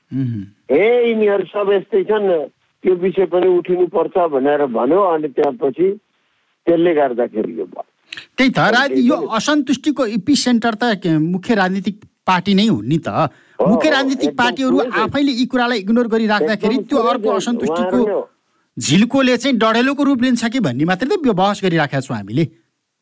हे 0.72 0.86
यिनीहरू 1.10 1.46
सब 1.54 1.72
यस्तै 1.72 2.04
छन् 2.04 2.28
त्यो 2.84 2.96
विषय 3.04 3.26
पनि 3.32 3.48
उठिनुपर्छ 3.58 4.18
भनेर 4.36 4.66
भन्यो 4.76 5.02
अनि 5.16 5.28
त्यसपछि 5.38 5.88
त्यसले 6.68 6.94
गर्दाखेरि 6.94 7.58
यो 7.60 7.66
भयो। 7.66 7.84
त्यही 8.38 8.50
त 8.52 8.60
यो 9.00 9.16
असन्तुष्टिको 9.38 10.06
इपी 10.18 10.36
सेन्टर 10.36 10.76
त 10.76 11.08
मुख्य 11.08 11.56
राजनीतिक 11.56 11.96
पार्टी 12.28 12.54
नै 12.54 12.68
हुन् 12.68 12.88
नि 12.88 12.98
त। 13.00 13.10
मुख्य 13.60 13.90
राजनीतिक 13.90 14.32
पार्टीहरू 14.38 14.78
आफैले 15.04 15.32
यी 15.32 15.46
कुरालाई 15.52 15.80
इग्नोर 15.80 16.08
गरिराख्दाखेरि 16.12 16.78
त्यो 16.90 16.98
अर्को 17.12 17.30
असन्तुष्टिको 17.32 18.00
झिल्कोले 18.78 19.38
चाहिँ 19.38 19.58
डढेलोको 19.58 20.04
रूप 20.04 20.22
लिन्छ 20.22 20.46
कि 20.54 20.60
भन्ने 20.60 20.86
मात्रै 20.86 21.10
त 21.10 21.34
बहस 21.34 21.62
गरिराखेका 21.64 22.00
छौँ 22.00 22.18
हामीले। 22.18 22.44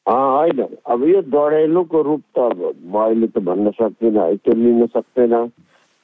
होइन। 0.05 0.61
अब 0.87 1.03
यो 1.09 1.21
डढेलोको 1.33 2.01
रूप 2.01 2.21
त 2.35 2.39
अब 2.39 2.95
अहिले 2.95 3.27
त 3.27 3.43
भन्न 3.43 3.71
सक्दिनँ 3.75 4.21
है 4.21 4.35
त्यो 4.37 4.53
लिन 4.55 4.85
सक्दैन। 4.87 5.35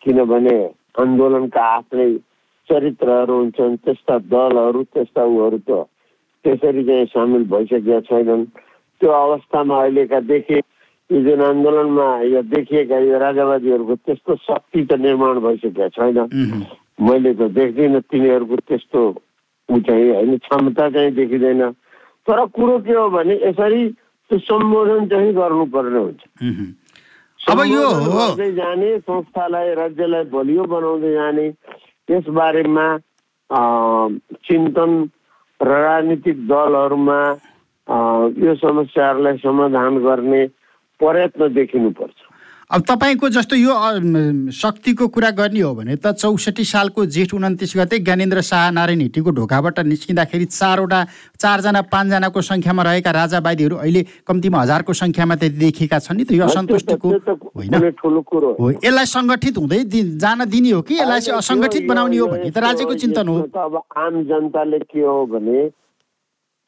किनभने 0.02 0.58
आन्दोलनका 1.00 1.64
आफ्नै 1.78 2.10
चरित्रहरू 2.70 3.36
हुन्छन् 3.38 3.78
त्यस्ता 3.86 4.18
दलहरू 4.28 4.84
त्यस्ता 4.92 5.24
उहरू 5.24 5.58
त 5.64 5.88
त्यसरी 6.46 6.84
चाहिँ 6.84 7.06
सामेल 7.14 7.44
भइसकेका 7.48 8.00
छैनन्। 8.10 8.46
त्यो 9.02 9.10
अवस्थामा 9.10 9.82
अहिलेका 9.82 10.20
देखे 10.28 10.58
यो 11.10 11.20
जुन 11.24 11.42
आन्दोलनमा 11.42 12.08
यो 12.34 12.42
देखिएका 12.52 12.98
यो 13.08 13.18
राजावादीहरूको 13.20 13.96
त्यस्तो 13.96 14.36
शक्ति 14.36 14.86
त 14.86 15.00
निर्माण 15.00 15.40
भइसकेका 15.48 15.88
छैन। 15.96 16.18
मैले 17.00 17.34
त 17.34 17.42
देख्दिनँ 17.56 18.02
तिनीहरूको 18.12 18.56
त्यस्तो 18.68 19.02
ऊ 19.70 19.80
चाहिँ 19.88 20.10
होइन 20.12 20.38
क्षमता 20.38 20.90
चाहिँ 20.90 21.12
देखिँदैन। 21.16 21.62
तर 22.28 22.46
कुरो 22.56 22.78
के 22.86 22.94
हो 22.94 23.10
भने 23.10 23.36
यसरी 23.44 23.82
त्यो 24.30 24.38
सम्बोधन 24.40 25.08
चाहिँ 25.10 25.34
गर्नुपर्ने 25.34 26.00
हुन्छ। 26.00 26.22
अब 27.40 27.60
यो 27.68 27.86
जाने 28.56 28.90
संस्थालाई 29.00 29.74
राज्यलाई 29.76 30.24
बलियो 30.34 30.64
बनाउँदै 30.66 31.12
जाने 31.14 31.50
त्यसबारेमा 32.08 32.88
चिन्तन 34.48 34.92
र 35.60 35.70
राजनीतिक 35.82 36.38
दलहरूमा 36.48 37.20
यो 38.46 38.56
समस्याहरूलाई 38.56 39.38
समाधान 39.38 39.98
गर्ने 40.06 40.42
प्रयत्न 41.00 41.54
देखिनुपर्छ। 41.54 42.20
अब 42.72 42.82
तपाईँको 42.88 43.28
जस्तो 43.36 43.56
यो 43.56 43.74
शक्तिको 44.56 45.08
कुरा 45.12 45.30
गर्ने 45.36 45.60
हो 45.60 45.76
भने 45.76 45.96
त 46.00 46.16
चौसठी 46.16 46.64
सालको 46.64 47.06
जेठ 47.06 47.34
उन्तिस 47.36 47.76
गते 47.78 48.00
ज्ञानेन्द्र 48.00 48.42
शाह 48.42 48.72
नारायण 48.72 49.02
हिट्टीको 49.02 49.32
ढोकाबाट 49.36 49.80
निस्किँदाखेरि 49.92 50.46
चारवटा 50.46 51.00
चारजना 51.36 51.82
पाँचजनाको 51.92 52.42
सङ्ख्यामा 52.42 52.84
रहेका 52.84 53.12
राजावादीहरू 53.12 53.76
अहिले 53.76 54.02
कम्तीमा 54.24 54.62
हजारको 54.62 54.94
सङ्ख्यामा 55.04 55.36
त्यति 55.36 55.58
देखिएका 55.60 56.00
छन् 56.00 56.18
नि 56.18 56.24
त 56.24 56.32
यो 56.32 56.44
असन्तुष्टिको 56.48 57.08
होइन। 57.60 57.76
हो। 58.56 58.72
यसलाई 58.72 59.06
सङ्गठित 59.20 59.58
हुँदै 59.58 59.84
जान 60.24 60.40
दिने 60.48 60.72
हो 60.72 60.82
कि 60.88 60.96
यसलाई 60.96 61.20
चाहिँ 61.28 61.38
असङ्गठित 61.44 61.84
बनाउने 61.92 62.18
हो 62.18 62.28
भन्ने 62.28 62.52
त 62.56 62.58
राज्यको 62.58 62.94
चिन्तन 63.04 63.28
हो। 63.28 63.36
अब 63.52 63.76
आम 64.00 64.24
जनताले 64.32 64.80
के 64.80 65.02
हो 65.04 65.26
भने 65.28 65.60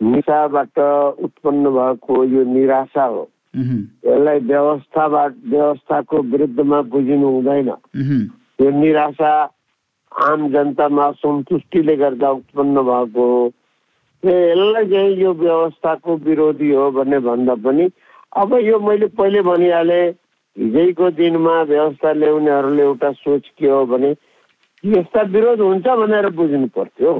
निशाबाट 0.04 0.76
उत्पन्न 1.24 1.63
भएको 1.72 2.24
यो 2.28 2.44
निराशा 2.52 3.06
हो। 3.08 3.24
यसलाई 3.54 4.39
व्यवस्थाबाट 4.39 5.34
व्यवस्थाको 5.48 6.22
विरुद्धमा 6.32 6.82
बुझिनु 6.92 7.28
हुँदैन। 7.28 7.70
यो 8.62 8.70
निराशा 8.80 9.34
आम 10.12 10.48
जनतामा 10.54 11.04
असन्तुष्टिले 11.04 11.96
गर्दा 11.96 12.30
उत्पन्न 12.30 12.82
भएको 12.82 13.24
हो। 13.32 13.52
यसलाई 14.24 14.86
चाहिँ 14.89 15.16
यो 15.18 15.34
व्यवस्थाको 15.34 16.16
विरोधी 16.18 16.72
हो 16.72 16.89
भन्ने 16.92 17.20
भन्दा 17.20 17.56
पनि 17.56 17.89
अब 18.38 18.54
यो 18.63 18.80
मैले 18.80 19.08
पहिले 19.13 19.42
भनिहालेँ 19.42 20.10
हिजैको 20.58 21.10
दिनमा 21.12 21.62
व्यवस्था 21.63 22.12
ल्याउनेहरूले 22.13 22.84
एउटा 22.84 23.12
सोच 23.12 23.48
के 23.60 23.68
हो 23.70 23.86
भने 23.86 24.16
यस्ता 24.84 25.22
विरोध 25.34 25.60
हुन्छ 25.62 25.88
भनेर 25.88 26.30
बुझ्नु 26.30 26.68
पर्थ्यो। 26.68 27.12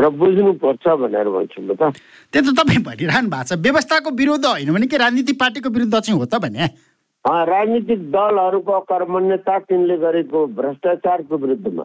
र 0.00 0.08
बुझ्नुपर्छ 0.08 0.84
भनेर 0.88 1.28
भन्छु 1.28 1.60
म 1.62 1.74
त। 1.76 1.92
त्यो 2.32 2.40
त 2.42 2.56
तपाईँ 2.56 2.82
भनिरहनु 2.82 3.28
भएको 3.28 3.44
छ। 3.44 3.60
व्यवस्थाको 3.60 4.10
विरुद्ध 4.10 4.46
होइन 4.46 4.72
भने 4.72 4.86
के 4.86 4.96
राजनीति 4.96 5.32
पार्टीको 5.36 5.68
विरुद्ध 5.70 5.94
चाहिँ 5.94 6.18
हो 6.18 6.26
त 6.26 6.40
भने? 6.40 6.66
राजनीतिक 7.24 8.00
दलहरूको 8.10 8.80
कर्मण्यता 8.80 9.58
तिनले 9.68 9.96
गरेको 9.96 10.46
भ्रष्टाचारको 10.56 11.36
विरुद्धमा। 11.36 11.84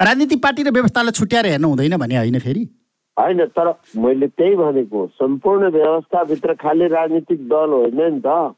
राजनीति 0.00 0.36
पार्टी 0.36 0.62
र 0.62 0.70
व्यवस्थालाई 0.70 1.12
छुट्याएर 1.12 1.46
हेर्नु 1.46 1.68
हुँदैन 1.68 1.96
भने 1.96 2.16
होइन 2.16 2.38
फेरि? 2.38 2.62
होइन 3.16 3.44
तर 3.50 3.68
मैले 3.98 4.26
त्यही 4.28 4.54
भनेको 4.56 5.06
सम्पूर्ण 5.18 5.70
व्यवस्थाभित्र 5.70 6.54
खालि 6.54 6.86
राजनीतिक 6.86 7.40
दल 7.48 7.70
होइन 7.74 8.00
नि 8.00 8.20
त। 8.20 8.54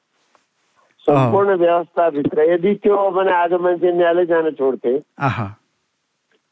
सम्पूर्ण 1.07 1.57
व्यवस्थाभित्र 1.59 2.43
यदि 2.53 2.75
त्यो 2.75 2.97
हो 2.97 3.11
भने 3.11 3.33
आज 3.33 3.53
मान्छे 3.59 3.93
न्यायालय 3.93 4.27
जान 4.27 4.51
छोड्थे। 4.51 4.95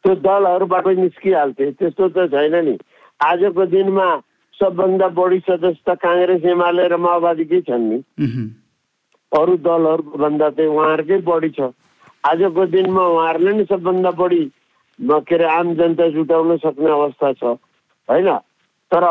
त्यो 0.04 0.14
दलहरूबाट 0.14 0.86
निस्किहाल्थे। 0.98 1.70
त्यस्तो 1.70 2.08
त 2.08 2.30
छैन 2.32 2.54
नि। 2.64 2.78
आजको 3.20 3.66
दिनमा 3.66 4.06
सबभन्दा 4.60 5.08
बढी 5.08 5.38
सदस्य 5.38 5.82
त 5.86 5.98
काङ्ग्रेस 6.00 6.44
एमाले 6.44 6.88
र 6.88 6.96
माओवादीकै 6.96 7.60
छन् 7.60 7.88
नि। 7.90 7.98
अरू 9.32 9.56
दलहरूको 9.56 10.18
भन्दा 10.18 10.48
चाहिँ 10.50 10.70
उहाँहरूकै 10.70 11.18
बढी 11.24 11.50
छ। 11.50 11.60
आजको 12.24 12.66
दिनमा 12.66 13.04
उहाँहरूले 13.06 13.52
नै 13.52 13.64
सबभन्दा 13.64 14.10
बढी 14.10 14.42
के 15.00 15.34
अरे 15.34 15.44
आम 15.44 15.74
जनता 15.74 16.08
जुटाउन 16.08 16.56
सक्ने 16.56 16.90
अवस्था 16.90 17.32
छ। 17.32 17.44
होइन? 18.08 18.28
तर 18.92 19.04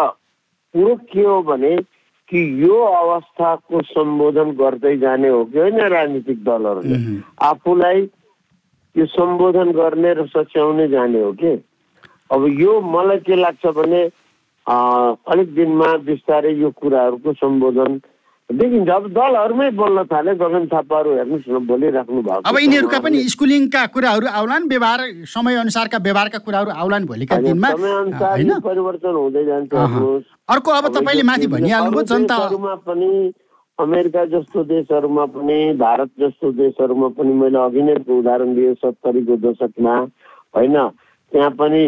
कुरो 0.73 0.95
के 1.09 1.21
हो 1.21 1.41
भने 1.41 1.75
कि 2.29 2.39
यो 2.63 2.75
अवस्थाको 2.77 3.81
सम्बोधन 3.81 4.51
गर्दै 4.51 4.97
जाने 4.97 5.29
हो 5.29 5.45
कि 5.45 5.59
होइन 5.59 5.79
राजनीतिक 5.81 6.43
दलहरूले। 6.43 6.97
आफूलाई 7.41 8.05
यो 8.95 9.05
सम्बोधन 9.05 9.71
गर्ने 9.71 10.13
र 10.13 10.25
सच्याउने 10.27 10.87
जाने 10.87 11.21
हो 11.21 11.31
कि? 11.39 11.51
अब 12.31 12.41
यो 12.59 12.79
मलाई 12.81 13.17
के 13.25 13.35
लाग्छ 13.35 13.65
भने 13.77 14.01
अलिक 14.67 15.53
दिनमा 15.55 15.89
बिस्तारै 16.05 16.53
यो 16.61 16.69
कुराहरूको 16.77 17.33
सम्बोधन 17.33 17.91
देखिन्छ। 18.49 18.89
अब 18.89 19.03
दलहरूमै 19.13 19.69
बोल्न 19.77 20.03
थाले 20.09 20.33
गगन 20.35 20.65
थापाहरू 20.73 21.09
हेर्नुहोस् 21.15 21.49
न 21.49 21.57
बोलिराख्नु 21.69 22.21
भएको 22.21 22.49
अब। 22.49 22.55
यिनीहरूका 22.59 22.99
पनि 22.99 23.17
स्कुलिङका 23.29 23.81
कुराहरू 23.93 24.25
आउलान् 24.25 24.69
व्यवहार 24.69 24.99
समय 25.29 25.55
अनुसारका 25.55 25.97
व्यवहारका 26.01 26.39
कुराहरू 26.45 26.69
आउलान् 26.73 27.05
भोलिका 27.05 27.35
दिनमा। 27.45 27.69
परिवर्तन 28.65 29.13
हुँदै 29.21 29.43
जान्छ। 29.45 29.71
अर्को 30.49 30.69
अब 30.71 30.85
तपाईँले 30.97 31.23
माथि 31.29 31.47
भनिहाल्नुभयो 31.47 31.99
अरू 31.99 32.09
जनता 32.09 32.37
देशहरूमा 32.37 32.75
पनि 32.89 33.09
अमेरिका 33.79 34.25
जस्तो 34.25 34.63
देशहरूमा 34.63 35.25
पनि 35.35 35.57
भारत 35.79 36.09
जस्तो 36.19 36.51
देशहरूमा 36.51 37.07
पनि 37.17 37.33
मैले 37.33 37.57
अघि 37.59 37.81
नै 37.81 37.95
उदाहरण 38.09 38.55
दिएँ 38.55 38.73
सत्तरीको 38.75 39.35
दशकमा 39.45 39.95
होइन? 40.55 40.77
त्यहाँ 41.31 41.51
पनि 41.59 41.81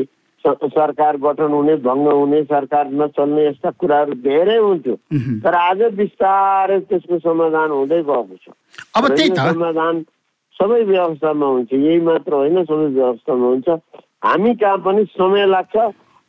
सरकार 0.45 1.17
गठन 1.17 1.51
हुने 1.53 1.75
भङ्ग 1.85 2.07
हुने 2.07 2.43
सरकार 2.43 2.91
नचल्ने 2.91 3.45
यस्ता 3.47 3.69
कुराहरू 3.77 4.13
धेरै 4.25 4.57
हुन्थ्यो। 4.57 4.95
तर 5.43 5.53
आज 5.55 5.81
बिस्तारै 5.95 6.79
त्यसको 6.89 7.19
समाधान 7.19 7.69
हुँदै 7.71 8.01
गएको 8.01 8.35
छ। 8.41 8.49
अब 8.95 9.07
त्यही 9.15 9.35
समाधान 9.35 10.01
सबै 10.59 10.81
व्यवस्थामा 10.83 11.45
हुन्छ। 11.45 11.73
यही 11.73 11.99
मात्र 12.01 12.33
होइन 12.33 12.63
सबै 12.63 12.87
व्यवस्थामा 12.97 13.47
हुन्छ। 13.47 13.69
हामी 14.23 14.53
कहाँ 14.55 14.77
पनि 14.77 15.05
समय 15.13 15.45
लाग्छ। 15.45 15.75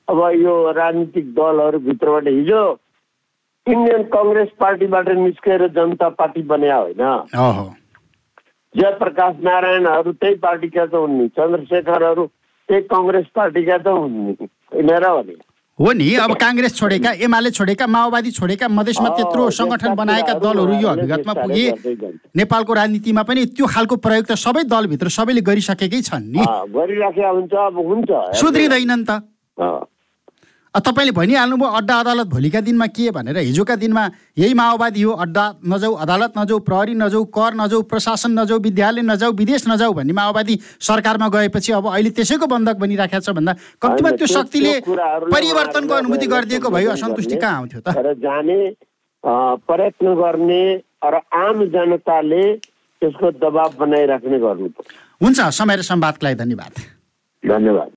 अब 0.09 0.18
यो 0.35 0.55
राजनीतिक 0.77 1.27
दलहरू 1.35 1.79
भित्रबाट 1.79 2.27
हिजो 2.29 2.62
इन्डियन 3.66 4.03
कङ्ग्रेस 4.14 4.48
पार्टीबाट 4.61 5.09
निस्केर 5.09 5.66
जनता 5.77 6.09
पार्टी 6.18 6.42
बन्या 6.42 6.77
होइन। 6.77 7.03
जयप्रकाश 8.75 9.35
नारायणहरू 9.44 10.12
त्यही 10.12 10.35
पार्टीका 10.42 10.85
त 10.87 10.94
हुन् 10.94 11.18
नि 11.18 11.29
चन्द्रशेखरहरू 11.38 12.27
त्यही 12.68 12.83
कङ्ग्रेस 12.90 13.27
पार्टीका 13.35 13.77
त 13.79 13.87
हुन् 13.87 14.18
नि। 14.27 14.35
होइन 14.75 14.90
र 14.90 15.09
भने। 15.16 15.37
हो 15.79 15.92
नि 15.92 16.09
अब 16.25 16.33
काङ्ग्रेस 16.35 16.75
छोडेका 16.77 17.11
एमाले 17.27 17.51
छोडेका 17.51 17.87
माओवादी 17.87 18.31
छोडेका 18.31 18.68
मधेसमा 18.68 19.09
त्यत्रो 19.09 19.51
सङ्गठन 19.51 19.94
बनाएका 19.94 20.35
दलहरू 20.42 20.75
यो 20.83 20.90
बिस्तारै 20.98 21.22
पुगे। 21.22 21.66
नेपालको 22.37 22.72
राजनीतिमा 22.75 23.22
पनि 23.22 23.44
त्यो 23.57 23.66
खालको 23.66 23.96
प्रयोग 23.96 24.25
त 24.27 24.35
सबै 24.42 24.62
दलभित्र 24.75 25.09
सबैले 25.09 25.40
गरिसकेकै 25.40 26.01
छन् 26.03 26.27
नि। 26.35 26.42
गरिराखेका 26.75 27.31
हुन्छ 27.31 27.53
अब 27.53 27.77
हुन्छ। 27.79 28.11
सुध्रिँदैनन् 28.40 29.05
त। 29.07 29.11
तपाईँले 30.80 31.12
भनिहाल्नुभयो 31.12 31.68
अड्डा 31.68 31.94
अदालत 32.00 32.26
भोलिका 32.32 32.61
दिनमा 32.64 32.87
के 32.96 33.11
भनेर? 33.12 33.37
हिजोका 33.44 33.76
दिनमा 33.76 34.04
यही 34.38 34.54
माओवादी 34.56 35.02
हो 35.02 35.12
अड्डा 35.20 35.44
नजाऊ 35.68 35.92
अदालत 36.00 36.32
नजाऊ 36.38 36.58
प्रहरी 36.64 36.94
नजाऊ 36.96 37.24
कर 37.28 37.52
नजाऊ 37.61 37.82
प्रशासन 37.92 38.32
नजाऊ 38.40 38.58
विद्यालय 38.58 39.02
नजाऊ 39.04 39.32
विदेश 39.37 39.68
नजाऊ 39.68 39.92
भन्ने 39.92 40.12
माओवादी 40.16 40.54
सरकारमा 40.80 41.28
गएपछि 41.28 41.72
अब 41.76 41.87
अहिले 41.92 42.11
त्यसैको 42.16 42.46
बन्धक 42.48 42.76
बनिराखेको 42.80 43.20
छ 43.20 43.37
भन्दा 43.37 43.52
कम्तीमा 43.85 44.08
होइन, 44.08 44.16
त्यो 44.16 44.26
शक्तिले 44.26 44.72
परिवर्तनको 45.28 45.94
अनुभूति 45.94 46.26
अब 46.26 46.32
गरिदिएको 46.32 46.68
सम्बोधन 46.68 46.92
असन्तुष्टि 46.96 47.37
कहाँ 47.37 47.56
आउँथ्यो 47.56 47.80
त? 47.80 47.88
जाने 48.24 48.58
प्रयत्न 49.68 50.06
गर्ने 50.16 50.64
र 51.04 51.14
आम 51.37 51.56
जनताले 51.68 52.44
त्यसको 52.56 53.30
दबाब 53.44 53.70
बनाइराख्ने 53.78 54.38
गर्नु 54.40 54.68
हुन्छ 55.20 55.38
समय 55.52 55.76
र 55.76 55.82
संवादको 55.85 56.24
लागि 56.26 56.37
धन्यवाद। 56.42 56.72
धन्यवाद। 57.42 57.90